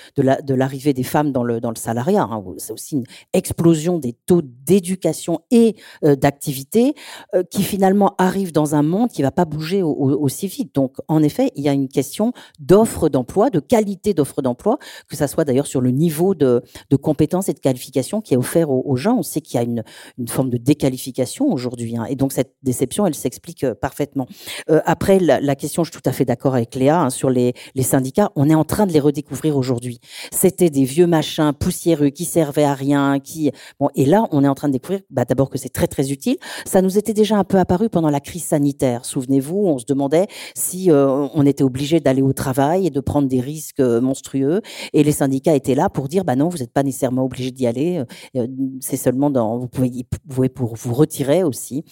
[0.48, 2.24] l'arrivée des femmes dans le, dans le salariat.
[2.24, 2.42] Hein.
[2.58, 6.94] C'est aussi une explosion des taux d'éducation et euh, d'activité
[7.34, 10.74] euh, qui finalement arrive dans un monde qui va pas bouger aussi vite.
[10.74, 15.16] Donc, en effet, il y a une question d'offre d'emploi, de qualité d'offre d'emploi, que
[15.16, 16.62] ça soit d'ailleurs sur le niveau de,
[17.00, 19.16] compétences et de qualification qui est offert aux, gens.
[19.18, 19.84] On sait qu'il y a une,
[20.18, 21.96] une, forme de déqualification aujourd'hui.
[21.96, 24.26] Hein, et donc, cette déception, elle s'explique euh, parfaitement.
[24.70, 27.54] Euh, après, la, question, je suis tout à fait d'accord avec Léa, hein, sur les,
[27.74, 30.00] les syndicats, on est en train de les redécouvrir aujourd'hui.
[30.32, 33.50] C'était des vieux machins poussiéreux qui servaient à rien, qui...
[33.78, 36.05] Bon, et là, on est en train de découvrir bah, d'abord que c'est très, très
[36.10, 36.36] utile.
[36.64, 39.04] Ça nous était déjà un peu apparu pendant la crise sanitaire.
[39.04, 43.28] Souvenez-vous, on se demandait si euh, on était obligé d'aller au travail et de prendre
[43.28, 44.60] des risques euh, monstrueux.
[44.92, 47.66] Et les syndicats étaient là pour dire, bah non, vous n'êtes pas nécessairement obligé d'y
[47.66, 48.02] aller.
[48.36, 48.46] Euh,
[48.80, 51.84] c'est seulement dans, vous pouvez, vous pouvez pour vous retirer aussi.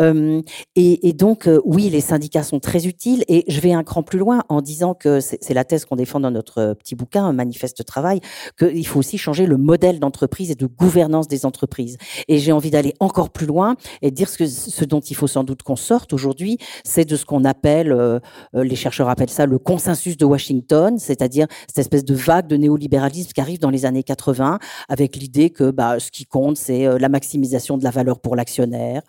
[0.00, 3.24] Et, et, donc, oui, les syndicats sont très utiles.
[3.28, 6.20] Et je vais un cran plus loin en disant que c'est la thèse qu'on défend
[6.20, 8.20] dans notre petit bouquin, un manifeste travail,
[8.58, 11.96] qu'il faut aussi changer le modèle d'entreprise et de gouvernance des entreprises.
[12.28, 13.57] Et j'ai envie d'aller encore plus loin
[14.02, 17.44] et dire ce, dont il faut sans doute qu'on sorte aujourd'hui, c'est de ce qu'on
[17.44, 18.18] appelle, euh,
[18.54, 22.56] euh, les chercheurs appellent ça le consensus de Washington, c'est-à-dire cette espèce de vague de
[22.56, 26.86] néolibéralisme qui arrive dans les années 80, avec l'idée que bah, ce qui compte, c'est
[26.86, 29.02] euh, la maximisation de la valeur pour l'actionnaire,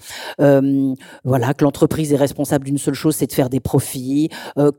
[1.24, 4.30] voilà, que l'entreprise est responsable d'une seule chose, c'est de faire des profits,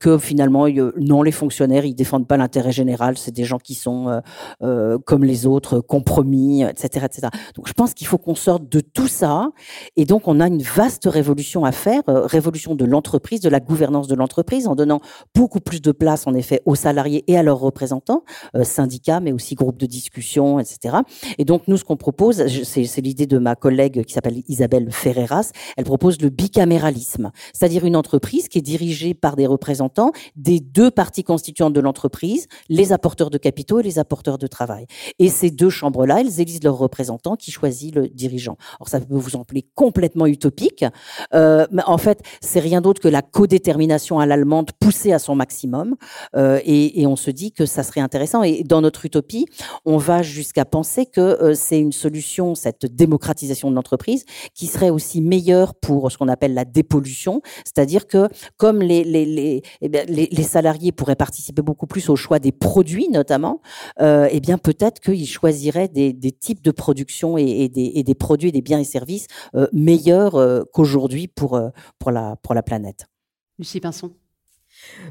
[0.00, 0.66] que finalement,
[0.96, 4.20] non, les fonctionnaires, ils défendent pas l'intérêt général, c'est des gens qui sont
[4.60, 7.28] comme les autres, compromis, etc., etc.
[7.54, 9.50] Donc je pense qu'il faut qu'on sorte de tout ça
[9.96, 13.60] Et donc, on a une vaste révolution à faire, euh, révolution de l'entreprise, de la
[13.60, 15.00] gouvernance de l'entreprise, en donnant
[15.34, 18.24] beaucoup plus de place, en effet, aux salariés et à leurs représentants,
[18.56, 20.98] euh, syndicats, mais aussi groupes de discussion, etc.
[21.38, 25.50] Et donc, nous, ce qu'on propose, c'est l'idée de ma collègue qui s'appelle Isabelle Ferreras,
[25.76, 30.90] elle propose le bicaméralisme, c'est-à-dire une entreprise qui est dirigée par des représentants des deux
[30.90, 34.86] parties constituantes de l'entreprise, les apporteurs de capitaux et les apporteurs de travail.
[35.18, 38.56] Et ces deux chambres-là, elles élisent leurs représentants qui choisissent le dirigeant.
[38.78, 40.84] Alors ça peut vous sembler complètement utopique,
[41.34, 45.34] euh, mais en fait, c'est rien d'autre que la codétermination à l'allemande poussée à son
[45.34, 45.96] maximum.
[46.36, 48.44] Euh, et, on se dit que ça serait intéressant.
[48.44, 49.46] Et dans notre utopie,
[49.84, 54.24] on va jusqu'à penser que euh, c'est une solution, cette démocratisation de l'entreprise,
[54.54, 58.28] qui serait aussi meilleure pour ce qu'on appelle la dépollution, c'est-à-dire que
[58.58, 63.08] comme les, les, les, eh les, salariés pourraient participer beaucoup plus au choix des produits,
[63.08, 63.60] notamment,
[64.00, 68.14] eh bien peut-être qu'ils choisiraient des, des, types de production et, et, des, et, des,
[68.14, 72.62] produits, des biens et services euh, meilleurs euh, qu'aujourd'hui pour, euh, pour, la, pour la
[72.62, 73.06] planète.
[73.58, 74.12] Lucie Pinson.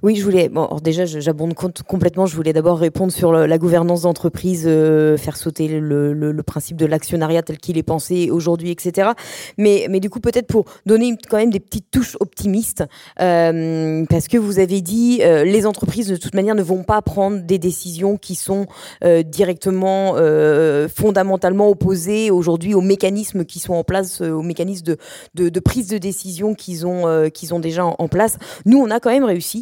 [0.01, 0.47] Oui, je voulais.
[0.47, 2.26] Bon, déjà, j'abonde complètement.
[2.26, 7.41] Je voulais d'abord répondre sur la gouvernance d'entreprise, euh, faire sauter le, principe de l'actionnariat
[7.43, 9.09] tel qu'il est pensé aujourd'hui, etc.
[9.57, 12.86] Mais, mais du coup, peut-être pour donner quand même des petites touches optimistes,
[13.20, 17.01] euh, parce que vous avez dit, euh, les entreprises de toute manière ne vont pas
[17.01, 18.67] prendre des décisions qui sont
[19.26, 20.15] directement,
[20.95, 24.95] fondamentalement opposées aujourd'hui aux mécanismes qui sont en place, aux mécanismes
[25.36, 28.38] de, prise de décision qu'ils ont, qu'ils ont déjà en place.
[28.65, 29.59] Nous, on a quand même réussi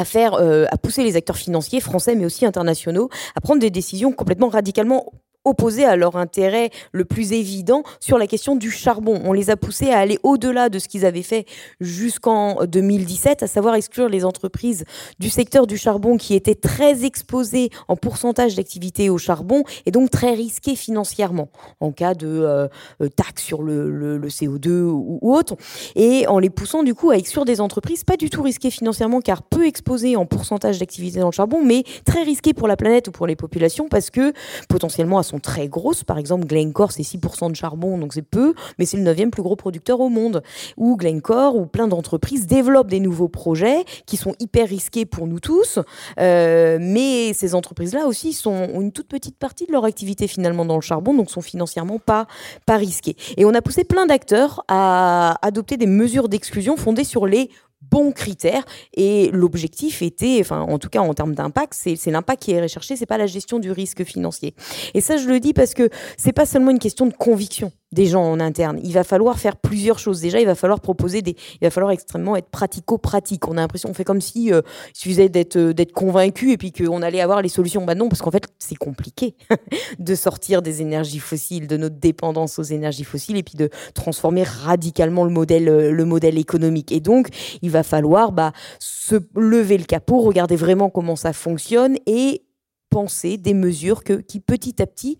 [0.00, 3.70] à faire, euh, à pousser les acteurs financiers français mais aussi internationaux à prendre des
[3.70, 5.12] décisions complètement radicalement
[5.44, 9.20] opposés à leur intérêt le plus évident sur la question du charbon.
[9.24, 11.46] On les a poussés à aller au-delà de ce qu'ils avaient fait
[11.80, 14.84] jusqu'en 2017, à savoir exclure les entreprises
[15.18, 20.10] du secteur du charbon qui étaient très exposées en pourcentage d'activité au charbon et donc
[20.10, 21.48] très risquées financièrement
[21.80, 22.68] en cas de euh,
[23.16, 25.56] taxe sur le, le, le CO2 ou, ou, autre.
[25.96, 29.20] Et en les poussant du coup à exclure des entreprises pas du tout risquées financièrement
[29.20, 33.08] car peu exposées en pourcentage d'activité dans le charbon, mais très risquées pour la planète
[33.08, 34.32] ou pour les populations parce que
[34.68, 36.04] potentiellement à sont très grosses.
[36.04, 39.42] Par exemple, Glencore, c'est 6% de charbon, donc c'est peu, mais c'est le 9e plus
[39.42, 40.42] gros producteur au monde.
[40.76, 45.40] Ou Glencore, ou plein d'entreprises développent des nouveaux projets qui sont hyper risqués pour nous
[45.40, 45.78] tous.
[46.18, 50.64] Euh, mais ces entreprises-là aussi sont, ont une toute petite partie de leur activité finalement
[50.64, 52.26] dans le charbon, donc sont financièrement pas,
[52.66, 53.16] pas risquées.
[53.36, 57.50] Et on a poussé plein d'acteurs à adopter des mesures d'exclusion fondées sur les
[57.82, 58.64] bons critères
[58.94, 62.96] et l'objectif était, enfin en tout cas en termes d'impact, c'est l'impact qui est recherché,
[62.96, 64.54] c'est pas la gestion du risque financier.
[64.94, 68.06] Et ça je le dis parce que c'est pas seulement une question de conviction des
[68.06, 68.78] gens en interne.
[68.84, 70.20] Il va falloir faire plusieurs choses.
[70.20, 73.48] Déjà, il va falloir proposer des, il va falloir extrêmement être pratico-pratique.
[73.48, 74.62] On a l'impression, on fait comme si euh,
[74.94, 77.84] il suffisait d'être euh, convaincu et puis qu'on allait avoir les solutions.
[77.84, 79.34] Bah non, parce qu'en fait, c'est compliqué
[79.98, 84.44] de sortir des énergies fossiles, de notre dépendance aux énergies fossiles et puis de transformer
[84.44, 86.92] radicalement le modèle euh, le modèle économique.
[86.92, 87.28] Et donc,
[87.62, 92.42] il va falloir bah, se lever le capot, regarder vraiment comment ça fonctionne et
[92.90, 95.16] penser des mesures qui petit à petit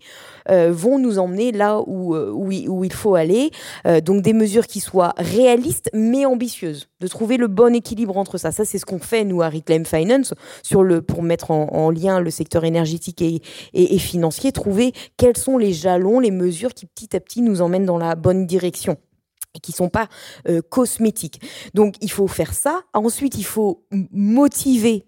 [0.49, 3.49] euh, vont nous emmener là où, euh, il, faut aller.
[3.87, 8.37] Euh, donc des mesures qui soient réalistes mais ambitieuses, de trouver le bon équilibre entre
[8.37, 8.51] ça.
[8.51, 11.89] Ça, c'est ce qu'on fait, nous, à Reclaim Finance, sur le, pour mettre en, en
[11.89, 17.15] lien le secteur énergétique et, financier, trouver quels sont les jalons, les mesures qui petit
[17.15, 18.97] à petit nous emmènent dans la bonne direction
[19.55, 20.07] et qui sont pas
[20.69, 21.41] cosmétiques.
[21.73, 22.81] Donc il faut faire ça.
[22.93, 25.05] Ensuite, il faut motiver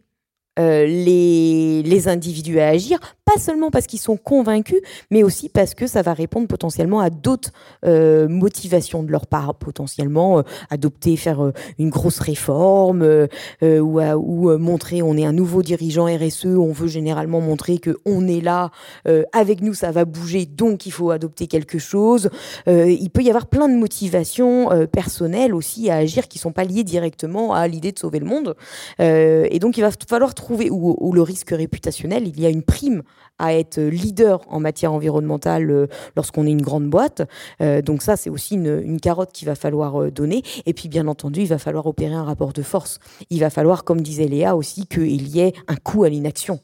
[0.57, 5.87] les, les individus à agir, pas seulement parce qu'ils sont convaincus, mais aussi parce que
[5.87, 7.51] ça va répondre potentiellement à d'autres
[7.85, 13.27] euh, motivations de leur part, potentiellement euh, adopter, faire euh, une grosse réforme euh,
[13.79, 17.97] ou, à, ou montrer on est un nouveau dirigeant RSE, on veut généralement montrer que
[18.05, 18.71] on est là,
[19.31, 22.29] avec nous ça va bouger, donc il faut adopter quelque chose.
[22.67, 26.83] il peut y avoir plein de motivations personnelles aussi à agir qui sont pas liées
[26.83, 28.55] directement à l'idée de sauver le monde,
[28.99, 32.63] et donc il va falloir trouver, ou, ou le risque réputationnel, il y a une
[32.63, 33.03] prime
[33.39, 37.23] à être leader en matière environnementale euh, lorsqu'on est une grande boîte.
[37.61, 40.43] Euh, donc ça, c'est aussi une, carotte qu'il va falloir euh, donner.
[40.65, 42.99] Et puis, bien entendu, il va falloir opérer un rapport de force.
[43.29, 46.59] Il va falloir, comme disait Léa aussi, qu'il y ait un coût à l'inaction,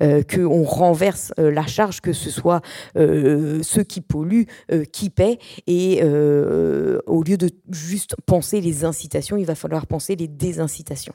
[0.00, 2.60] qu'on renverse la charge, que ce soit
[2.94, 4.46] ceux qui polluent,
[4.92, 5.38] qui paient.
[5.66, 11.14] Et au lieu de juste penser les incitations, il va falloir penser les désincitations.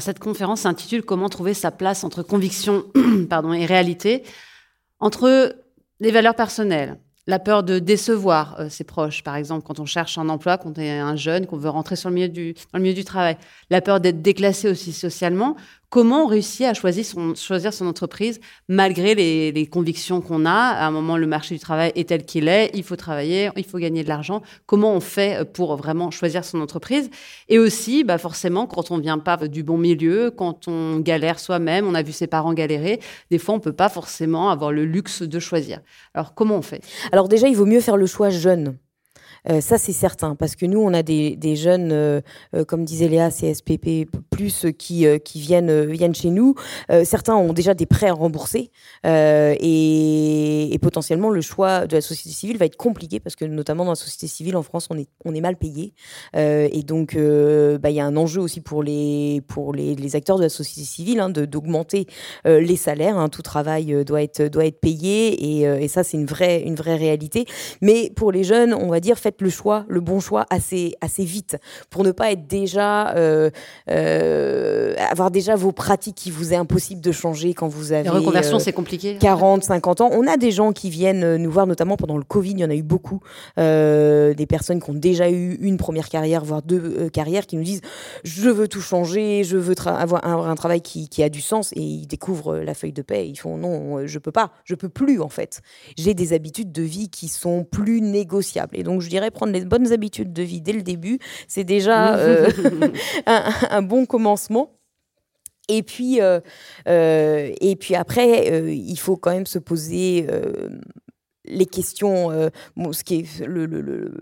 [0.00, 2.84] Cette conférence s'intitule Comment trouver sa place entre conviction
[3.28, 4.22] pardon, et réalité,
[5.00, 5.54] entre
[6.00, 10.18] les valeurs personnelles, la peur de décevoir euh, ses proches, par exemple, quand on cherche
[10.18, 12.14] un emploi, quand on est un jeune, qu'on veut rentrer dans le
[12.80, 13.36] milieu du travail,
[13.70, 15.56] la peur d'être déclassé aussi socialement.
[15.92, 20.50] Comment on réussit à choisir son, choisir son entreprise malgré les, les convictions qu'on a.
[20.50, 23.64] À un moment, le marché du travail est tel qu'il est, il faut travailler, il
[23.64, 24.40] faut gagner de l'argent.
[24.64, 27.10] Comment on fait pour vraiment choisir son entreprise?
[27.50, 31.86] Et aussi, bah forcément, quand on vient pas du bon milieu, quand on galère soi-même,
[31.86, 32.98] on a vu ses parents galérer,
[33.30, 35.80] des fois, on peut pas forcément avoir le luxe de choisir.
[36.14, 36.82] Alors, comment on fait?
[37.12, 38.78] Alors déjà, il vaut mieux faire le choix jeune.
[39.50, 42.20] Euh, ça, c'est certain, parce que nous, on a des, des jeunes, euh,
[42.54, 46.54] euh, comme disait Léa, CSPP, plus qui, qui viennent, viennent chez nous.
[47.04, 48.70] certains ont déjà des prêts à rembourser
[49.04, 53.92] et, potentiellement, le choix de la société civile va être compliqué, parce que notamment dans
[53.92, 55.94] la société civile en France, on est, on est mal payé.
[56.34, 60.38] et donc, bah, il y a un enjeu aussi pour les, pour les, les acteurs
[60.38, 62.06] de la société civile hein, d'augmenter
[62.44, 63.18] les salaires.
[63.18, 63.28] Hein.
[63.28, 66.96] Tout travail doit être, doit être payé et, et ça, c'est une vraie, une vraie
[66.96, 67.44] réalité.
[67.80, 71.24] Mais pour les jeunes, on va dire, faites le choix, le bon choix assez, assez
[71.24, 71.56] vite
[71.90, 73.50] pour ne pas être déjà, euh,
[73.90, 78.04] euh, avoir déjà vos pratiques qui vous est impossible de changer quand vous avez.
[78.04, 79.16] La reconversion, euh, c'est compliqué.
[79.18, 80.10] 40, 50 ans.
[80.12, 82.70] On a des gens qui viennent nous voir, notamment pendant le Covid, il y en
[82.70, 83.20] a eu beaucoup,
[83.56, 87.80] des personnes qui ont déjà eu une première carrière, voire deux carrières, qui nous disent
[88.24, 91.72] Je veux tout changer, je veux avoir un, un, travail qui, qui, a du sens,
[91.72, 93.28] et ils découvrent la feuille de paix.
[93.28, 95.62] Ils font Non, je peux pas, je peux plus en fait.
[95.96, 98.76] J'ai des habitudes de vie qui sont plus négociables.
[98.76, 101.18] Et donc, je dirais prendre les bonnes habitudes de vie dès le début,
[101.48, 102.48] c'est déjà euh,
[103.26, 104.72] un, bon commencement.
[105.68, 106.40] Et puis, euh,
[106.88, 110.26] euh, et puis après, il faut quand même se poser
[111.44, 112.30] les questions.
[112.30, 114.12] ce qui est le, le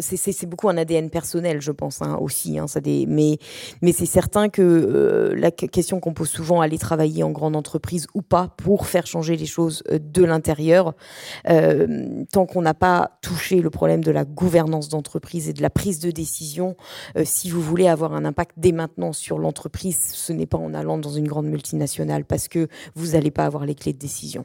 [0.00, 2.58] c'est beaucoup un ADN personnel, je pense hein, aussi.
[2.58, 2.66] Hein,
[3.06, 8.06] mais c'est certain que euh, la question qu'on pose souvent, aller travailler en grande entreprise
[8.14, 10.94] ou pas pour faire changer les choses euh, de l'intérieur,
[11.48, 15.70] euh, tant qu'on n'a pas touché le problème de la gouvernance d'entreprise et de la
[15.70, 16.76] prise de décision,
[17.24, 20.98] si vous voulez avoir un impact dès maintenant sur l'entreprise, ce n'est pas en allant
[20.98, 24.44] dans une grande multinationale parce que vous n'allez pas avoir les clés de décision.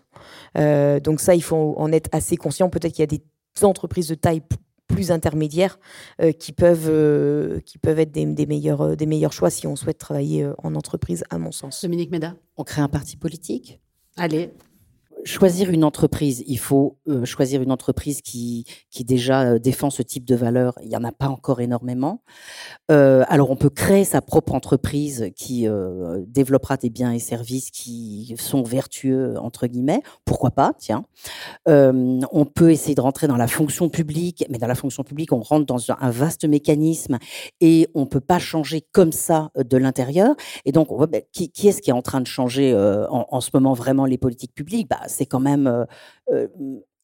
[0.55, 2.69] donc ça, il faut en être assez conscient.
[2.69, 3.23] Peut-être qu'il y a des
[3.63, 4.41] entreprises de taille
[4.87, 5.79] plus intermédiaires
[6.21, 9.67] euh, qui, peuvent, euh, qui peuvent être des, des meilleurs, euh, des meilleurs choix si
[9.67, 11.81] on souhaite travailler en entreprise, à mon sens.
[11.81, 12.35] Dominique Méda.
[12.57, 13.79] On crée un parti politique.
[14.17, 14.51] Allez
[15.25, 20.01] choisir une entreprise, il faut euh, choisir une entreprise qui, qui déjà euh, défend ce
[20.01, 20.75] type de valeur.
[20.81, 22.21] Il n'y en a pas encore énormément.
[22.91, 25.67] Euh, alors on peut créer sa propre entreprise qui
[26.27, 30.01] développera des biens et services qui sont vertueux, entre guillemets.
[30.25, 31.05] Pourquoi pas, tiens.
[31.65, 35.39] on peut essayer de rentrer dans la fonction publique, mais dans la fonction publique, on
[35.39, 37.17] rentre dans un vaste mécanisme
[37.61, 40.35] et on ne peut pas changer comme ça de l'intérieur.
[40.65, 43.73] Et donc, ben, qui, est-ce qui est en train de changer en, en, ce moment
[43.73, 44.89] vraiment les politiques publiques?
[44.89, 45.85] Bah, c'est quand même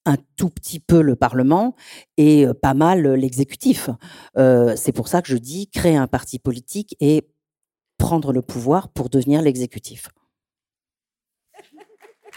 [0.05, 1.76] un tout petit peu le Parlement
[2.18, 3.89] et pas mal l'exécutif.
[4.36, 7.28] c'est pour ça que je dis créer un parti politique et
[7.97, 10.10] prendre le pouvoir pour devenir l'exécutif.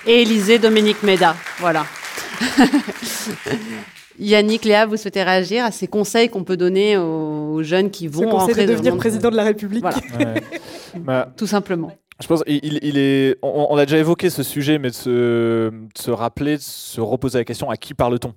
[0.07, 1.87] Et Élisée Dominique Méda, voilà.
[4.19, 8.23] Yannick, Léa, vous souhaitez réagir à ces conseils qu'on peut donner aux jeunes qui vont
[8.23, 9.83] Ce rentrer de devenir président de la République.
[9.83, 9.99] Voilà.
[10.97, 11.93] Bah, Tout simplement.
[12.23, 13.37] Je pense il, est.
[13.43, 17.69] On, a déjà évoqué ce sujet, mais de se, rappeler, de se reposer la question
[17.69, 18.35] à qui parle-t-on?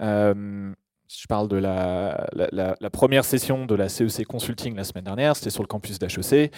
[0.00, 0.72] Euh,
[1.08, 5.62] Je parle de la, première session de la CEC Consulting la semaine dernière, c'était sur
[5.62, 6.52] le campus d'HEC.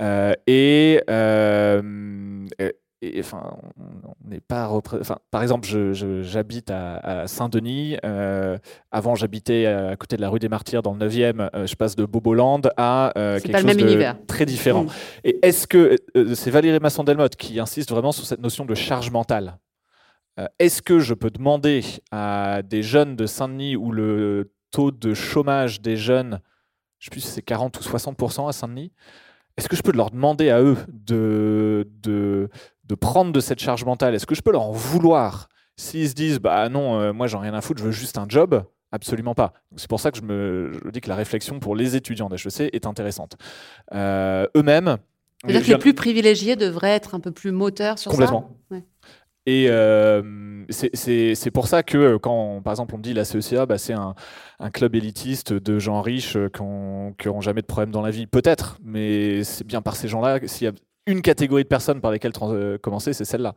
[0.00, 2.46] Euh, et, euh,
[3.18, 4.68] enfin, on n'est pas.
[4.68, 5.66] Enfin, par exemple,
[6.22, 7.96] j'habite à, Saint-Denis.
[8.04, 8.58] Euh,
[8.90, 11.50] avant, j'habitais à côté de la rue des Martyrs, dans le 9e.
[11.54, 14.84] Euh, je passe de Boboland à euh, quelque chose de très différent.
[14.84, 14.90] Mm.
[15.24, 15.96] Et est-ce que
[16.34, 19.58] c'est Valérie Masson-Delmotte qui insiste vraiment sur cette notion de charge mentale
[20.58, 25.80] Est-ce que je peux demander à des jeunes de Saint-Denis où le taux de chômage
[25.80, 26.40] des jeunes,
[26.98, 28.92] je ne sais plus si c'est 40 ou 60% à Saint-Denis,
[29.56, 32.48] est-ce que je peux leur demander à eux de, de,
[32.86, 35.48] de prendre de cette charge mentale Est-ce que je peux leur en vouloir?
[35.76, 38.18] S'ils se disent, bah non, euh, moi j'en ai rien à foutre, je veux juste
[38.18, 38.64] un job,
[38.94, 39.54] Absolument pas.
[39.74, 42.86] C'est pour ça que je me dis que la réflexion pour les étudiants d'HEC est
[42.86, 43.36] intéressante.
[43.92, 44.98] Euh, eux-mêmes.
[45.42, 48.56] C'est-à-dire que les plus privilégiés devraient être un peu plus moteurs sur Complètement.
[48.70, 48.76] ça
[49.46, 53.78] Et euh, c'est pour ça que quand, par exemple, on me dit la CECA, bah,
[53.78, 54.14] c'est un,
[54.60, 58.28] un, club élitiste de gens riches qui n'ont jamais de problème dans la vie.
[58.28, 60.72] Peut-être, mais c'est bien par ces gens-là, s'il y a
[61.06, 63.54] une catégorie de personnes par lesquelles euh, commencer, c'est celle-là.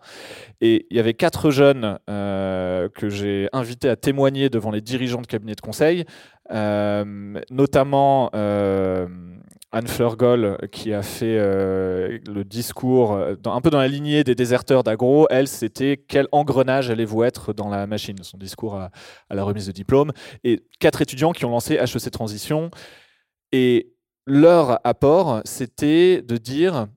[0.60, 5.22] Et il y avait quatre jeunes euh, que j'ai invités à témoigner devant les dirigeants
[5.22, 6.06] de cabinets de conseil,
[6.52, 14.36] euh, notamment Anne Fleurgol, qui a fait le discours un peu dans la lignée des
[14.36, 15.28] déserteurs d'agro.
[15.30, 18.18] Elle, c'était quel engrenage allez-vous être dans la machine?
[18.24, 18.91] Son discours à,
[19.30, 20.12] à la remise de diplôme.
[20.43, 22.72] Et quatre étudiants qui ont lancé HEC Transition.
[23.52, 23.93] Et
[24.26, 26.88] leur apport, c'était de dire,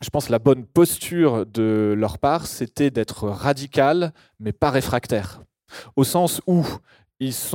[0.00, 5.42] je pense la bonne posture de leur part, c'était d'être radical, mais pas réfractaire.
[5.96, 6.64] Au sens où
[7.20, 7.50] ils se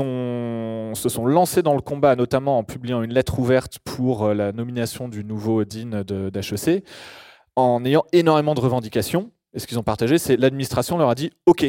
[1.09, 5.23] sont lancés dans le combat, notamment en publiant une lettre ouverte pour la nomination du
[5.23, 6.85] nouveau dean d'HEC,
[7.55, 9.31] en ayant énormément de revendications.
[9.53, 11.65] Et ce qu'ils ont partagé, c'est l'administration leur a dit OK,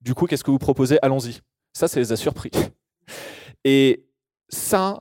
[0.00, 0.98] du coup, qu'est-ce que vous proposez?
[1.02, 1.40] Allons-y.
[1.72, 2.50] Ça, ça les a surpris.
[3.64, 4.04] Et
[4.48, 5.00] ça,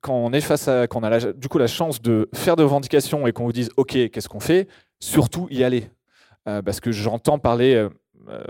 [0.00, 2.56] quand on est face à, quand on a la, du coup la chance de faire
[2.56, 4.68] des revendications et qu'on vous dise OK, qu'est-ce qu'on fait?
[5.00, 5.90] Surtout y aller,
[6.48, 7.74] euh, parce que j'entends parler.
[7.74, 7.88] Euh,
[8.28, 8.42] euh,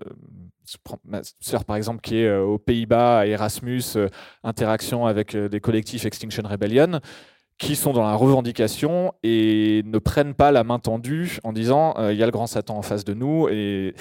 [1.04, 3.82] ma sœur par exemple qui est aux Pays-Bas à Erasmus,
[4.42, 7.00] interaction avec des collectifs Extinction Rebellion,
[7.58, 12.16] qui sont dans la revendication et ne prennent pas la main tendue en disant il
[12.16, 13.94] y a le grand Satan en face de nous et,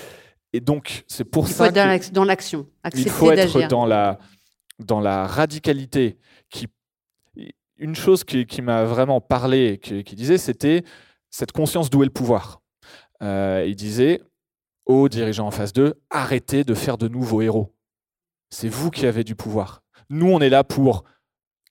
[0.54, 2.66] et donc c'est pour il ça faut être dans l'action,
[2.96, 4.20] il faut être dans la
[4.80, 6.18] dans la radicalité
[6.50, 6.68] qui
[7.78, 10.84] une chose qui, m'a vraiment parlé, qui, disait, c'était
[11.30, 12.62] cette conscience d'où est le pouvoir.
[13.22, 14.22] Euh, il disait
[14.86, 17.76] aux dirigeants en face d'eux, arrêtez de faire de nouveaux héros.
[18.50, 19.82] C'est vous qui avez du pouvoir.
[20.10, 21.04] Nous, on est là pour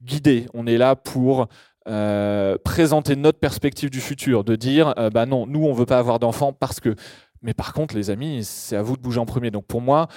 [0.03, 1.47] guider, on est là pour
[1.89, 5.99] euh, présenter notre perspective du futur, de dire, euh, bah non, nous, on veut pas
[5.99, 6.95] avoir d'enfants parce que...
[7.43, 9.51] Mais par contre, les amis, c'est à vous de bouger en premier.
[9.51, 10.09] Donc pour moi,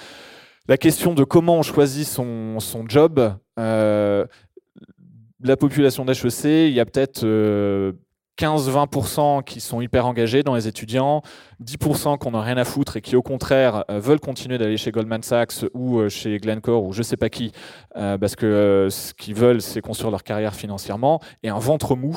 [0.68, 2.58] la question de comment on choisit son,
[2.88, 4.26] job, la
[5.58, 7.24] population d'HEC, il y a peut-être
[8.38, 11.22] 15-20% euh, qui sont hyper engagés dans les étudiants,
[11.64, 14.90] 10% qui n'ont rien à foutre et qui au contraire euh, veulent continuer d'aller chez
[14.90, 17.52] Goldman Sachs ou euh, chez Glencore ou je sais pas qui,
[17.94, 22.16] parce que ce qu'ils veulent c'est construire leur carrière financièrement, et un ventre mou.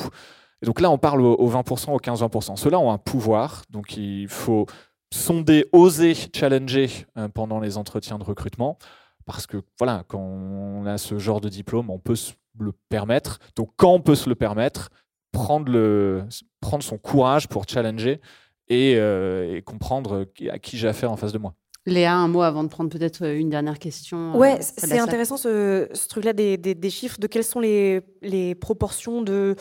[0.62, 2.58] Et donc là on parle aux 20%, aux 15-20%.
[2.58, 4.66] Ceux-là ont un pouvoir, donc il faut
[5.12, 6.90] sonder, oser challenger
[7.34, 8.78] pendant les entretiens de recrutement,
[9.26, 13.40] parce que voilà, quand on a ce genre de diplôme, on peut se le permettre.
[13.56, 14.90] Donc quand on peut se le permettre,
[15.32, 16.26] prendre, le,
[16.62, 18.22] prendre son courage pour challenger
[18.68, 21.54] et, euh, et comprendre à qui j'ai affaire en face de moi.
[21.90, 24.34] Léa, un mot avant de prendre peut-être euh, une dernière question.
[24.34, 29.22] Euh, ouais, c'est intéressant ce, truc-là des, des, chiffres, de quelles sont les, les proportions
[29.22, 29.56] de,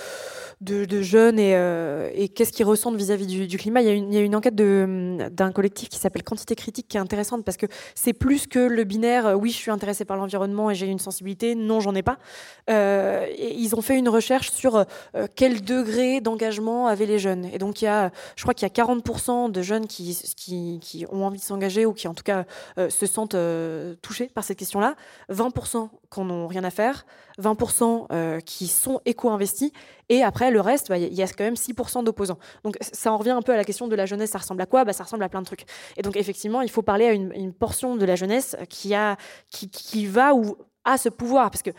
[0.61, 3.81] de, jeunes et, euh, et qu'est-ce qu'ils ressentent vis-à-vis du, climat.
[3.83, 6.89] Il y, a une, il y a une enquête d'un collectif qui s'appelle Quantité Critique
[6.89, 10.16] qui est intéressante parce que c'est plus que le binaire oui, je suis intéressé par
[10.16, 12.18] l'environnement et j'ai une sensibilité, non, j'en ai pas.
[12.68, 14.85] et ils ont fait une recherche sur
[15.35, 17.47] quel degré d'engagement avaient les jeunes.
[17.53, 20.79] Et donc, il y a, je crois qu'il y a 40% de jeunes qui, qui,
[20.81, 22.45] qui ont envie de s'engager ou qui en tout cas
[22.79, 24.97] euh, se sentent euh, touchés par cette question-là,
[25.31, 27.07] 20% qui n'ont rien à faire,
[27.41, 29.71] 20% euh, qui sont éco-investis,
[30.09, 32.39] et après le reste, bah, il y a quand même 6% d'opposants.
[32.64, 34.66] Donc ça en revient un peu à la question de la jeunesse, ça ressemble à
[34.66, 34.85] quoi?
[34.85, 35.64] Bah, Ça ressemble à plein de trucs.
[35.97, 39.16] Et donc effectivement, il faut parler à une, portion de la jeunesse qui, a,
[39.51, 41.71] qui va ou a ce pouvoir, parce que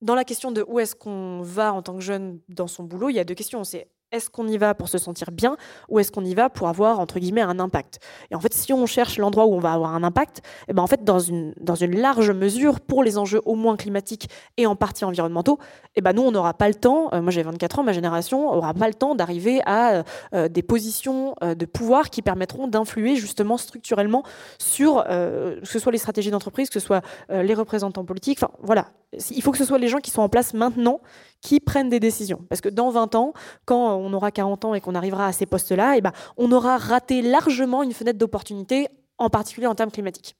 [0.00, 3.10] dans la question de où est-ce qu'on va en tant que jeune dans son boulot,
[3.10, 3.64] il y a deux questions.
[3.64, 5.56] C'est est-ce qu'on y va pour se sentir bien
[5.88, 8.00] ou est-ce qu'on y va pour avoir, entre guillemets, un impact?
[8.30, 10.82] Et en fait, si on cherche l'endroit où on va avoir un impact, eh ben
[10.82, 14.66] en fait, dans une, dans une large mesure, pour les enjeux au moins climatiques et
[14.66, 15.58] en partie environnementaux,
[15.96, 18.52] eh ben nous, on n'aura pas le temps, euh, moi j'ai 24 ans, ma génération
[18.54, 20.02] n'aura pas le temps d'arriver à euh,
[20.34, 24.22] euh, des positions de pouvoir qui permettront d'influer justement structurellement
[24.58, 28.88] sur, que ce soit les stratégies d'entreprise, que ce soit les représentants politiques, enfin voilà,
[29.30, 31.00] il faut que ce soit les gens qui sont en place maintenant
[31.40, 32.44] qui prennent des décisions.
[32.48, 33.32] Parce que dans 20 ans,
[33.64, 36.78] quand on aura 40 ans et qu'on arrivera à ces postes-là, eh ben, on aura
[36.78, 38.88] raté largement une fenêtre d'opportunité,
[39.18, 40.36] en particulier en termes climatiques.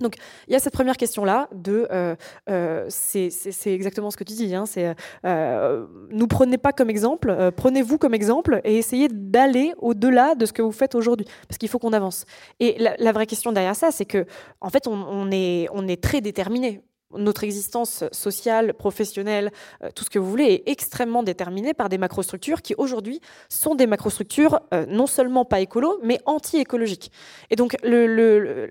[0.00, 0.16] Donc,
[0.48, 2.16] il y a cette première question-là de, euh,
[2.50, 3.30] euh, c'est
[3.66, 4.94] exactement ce que tu dis, hein, c'est
[5.24, 10.46] euh, nous prenez pas comme exemple, euh, prenez-vous comme exemple et essayez d'aller au-delà de
[10.46, 12.24] ce que vous faites aujourd'hui, parce qu'il faut qu'on avance.
[12.58, 14.26] Et la, vraie question derrière ça, c'est que,
[14.60, 16.82] en fait, on, est, on est très déterminé
[17.16, 19.52] notre existence sociale, professionnelle,
[19.82, 23.74] euh, tout ce que vous voulez, est extrêmement déterminée par des macrostructures qui aujourd'hui sont
[23.74, 27.10] des macrostructures euh, non seulement pas écolo, mais anti-écologiques.
[27.50, 27.76] Et donc,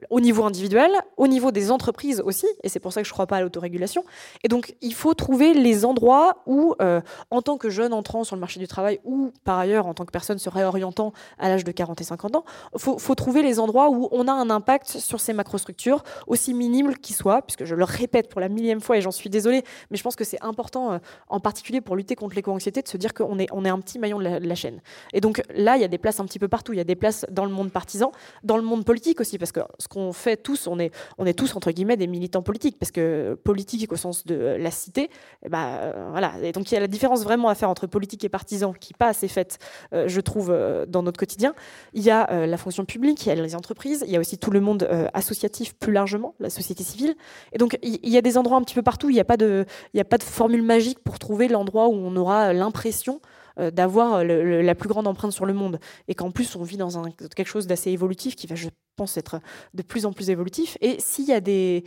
[0.09, 3.13] au niveau individuel, au niveau des entreprises aussi, et c'est pour ça que je ne
[3.13, 4.03] crois pas à l'autorégulation,
[4.43, 8.35] et donc il faut trouver les endroits où, euh, en tant que jeune entrant sur
[8.35, 11.63] le marché du travail, ou par ailleurs en tant que personne se réorientant à l'âge
[11.63, 14.49] de 40 et 50 ans, il faut, faut trouver les endroits où on a un
[14.49, 18.81] impact sur ces macrostructures, aussi minime qu'ils soient, puisque je le répète pour la millième
[18.81, 20.97] fois et j'en suis désolée, mais je pense que c'est important, euh,
[21.29, 24.23] en particulier pour lutter contre l'éco-anxiété, de se dire qu'on est, un petit maillon de
[24.23, 24.81] la, chaîne.
[25.13, 26.73] Et donc là, il y a des places un petit peu partout.
[26.73, 28.11] Il y a des places dans le monde partisan,
[28.43, 30.91] dans le monde politique aussi, parce que ce qu'on fait tous, on est,
[31.35, 35.09] tous entre guillemets des militants politiques, parce que politique au sens de la cité, et
[35.45, 36.33] eh ben, euh, voilà.
[36.41, 38.93] Et donc il y a la différence vraiment à faire entre politique et partisan, qui
[38.93, 39.59] n'est pas assez faite,
[39.93, 40.55] euh, je trouve,
[40.87, 41.53] dans notre quotidien.
[41.93, 44.39] Il y a la fonction publique, il y a les entreprises, il y a aussi
[44.39, 47.15] tout le monde associatif plus largement, la société civile.
[47.51, 49.09] Et donc il y, y a des endroits un petit peu partout.
[49.09, 51.93] Il n'y a pas de, il a pas de formule magique pour trouver l'endroit où
[51.93, 53.21] on aura l'impression
[53.59, 55.79] euh, d'avoir la plus grande empreinte sur le monde.
[56.07, 57.03] Et qu'en plus, on vit dans
[57.35, 59.39] quelque chose d'assez évolutif qui va, je pense, être
[59.73, 60.77] de plus en plus évolutif.
[60.81, 61.83] Et s'il y a des,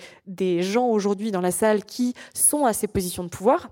[0.62, 3.68] gens aujourd'hui dans la salle qui sont à ces positions de pouvoir,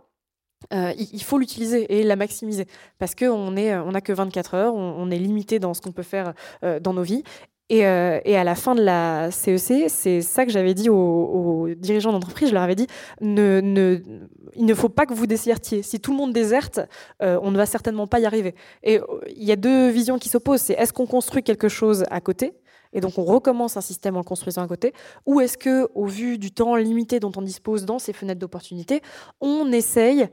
[0.72, 2.66] euh, il faut l'utiliser et la maximiser
[2.98, 6.32] parce qu'on n'a on que 24 heures, on, est limité dans ce qu'on peut faire
[6.64, 7.22] euh, dans nos vies.
[7.70, 11.68] Et, euh, et, à la fin de la CEC, c'est ça que j'avais dit aux,
[11.76, 12.48] dirigeants d'entreprise.
[12.48, 12.86] Je leur avais dit
[13.20, 13.34] il
[14.66, 15.82] ne faut pas que vous désertiez.
[15.82, 16.80] Si tout le monde déserte,
[17.20, 18.54] on ne va certainement pas y arriver.
[18.82, 19.00] Et
[19.34, 20.60] il y a deux visions qui s'opposent.
[20.60, 22.54] C'est est-ce qu'on construit quelque chose à côté
[22.94, 24.94] et donc on recommence un système en le construisant à côté,
[25.26, 29.02] ou est-ce que, au vu du temps limité dont on dispose dans ces fenêtres d'opportunité,
[29.40, 30.28] on essaye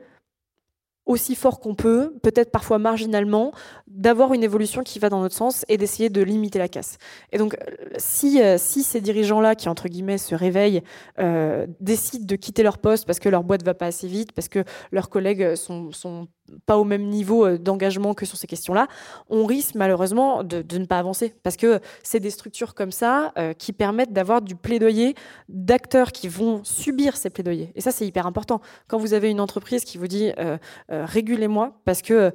[1.06, 3.52] aussi fort qu'on peut, peut-être parfois marginalement,
[3.88, 6.98] d'avoir une évolution qui va dans notre sens et d'essayer de limiter la casse.
[7.32, 10.82] Et donc, euh, si, euh, si ces dirigeants-là, qui entre guillemets se réveillent,
[11.20, 14.48] euh, décident de quitter leur poste parce que leur boîte va pas assez vite, parce
[14.48, 16.28] que leurs collègues sont
[16.66, 18.88] pas au même niveau euh, d'engagement que sur ces questions-là,
[19.30, 21.34] on risque malheureusement de, ne pas avancer.
[21.44, 25.16] Parce que c'est des structures comme ça euh, qui permettent d'avoir du plaidoyer
[25.50, 27.72] d'acteurs qui vont subir ces plaidoyers.
[27.76, 28.62] Et ça, c'est hyper important.
[28.88, 30.58] Quand vous avez une entreprise qui vous dit euh,
[30.90, 32.32] régulez-moi, parce que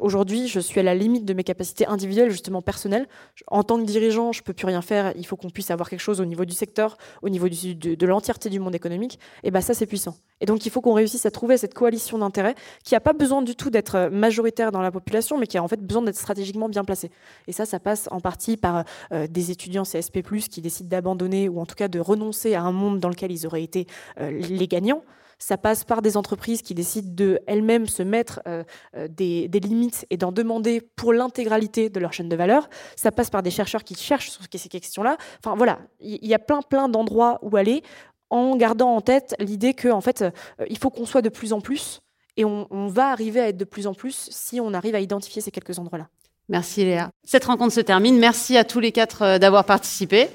[0.00, 3.08] aujourd'hui, je suis à la limite de mes capacités individuelles, justement personnelles.
[3.48, 5.12] En tant que dirigeant, je peux plus rien faire.
[5.16, 8.06] Il faut qu'on puisse avoir quelque chose au niveau du secteur, au niveau de, de
[8.06, 9.18] l'entièreté du monde économique.
[9.42, 10.16] Et ben ça, c'est puissant.
[10.40, 13.42] Et donc, il faut qu'on réussisse à trouver cette coalition d'intérêts qui n'a pas besoin
[13.42, 16.68] du tout d'être majoritaire dans la population, mais qui a en fait besoin d'être stratégiquement
[16.68, 17.10] bien placée.
[17.46, 21.60] Et ça, ça passe en partie par euh, des étudiants CSP+, qui décident d'abandonner ou
[21.60, 23.86] en tout cas de renoncer à un monde dans lequel ils auraient été
[24.20, 25.02] euh, les gagnants.
[25.38, 28.62] Ça passe par des entreprises qui décident de elles-mêmes se mettre euh,
[29.08, 32.68] des, des, limites et d'en demander pour l'intégralité de leur chaîne de valeur.
[32.96, 35.16] Ça passe par des chercheurs qui cherchent sur ces questions-là.
[35.44, 37.82] Enfin voilà, il y a plein plein d'endroits où aller
[38.30, 40.24] en gardant en tête l'idée que en fait,
[40.68, 42.00] il faut qu'on soit de plus en plus
[42.36, 45.40] et on, va arriver à être de plus en plus si on arrive à identifier
[45.40, 46.08] ces quelques endroits-là.
[46.48, 47.10] Merci Léa.
[47.24, 48.18] Cette rencontre se termine.
[48.18, 50.28] Merci à tous les quatre euh, d'avoir participé.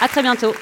[0.00, 0.52] À très bientôt.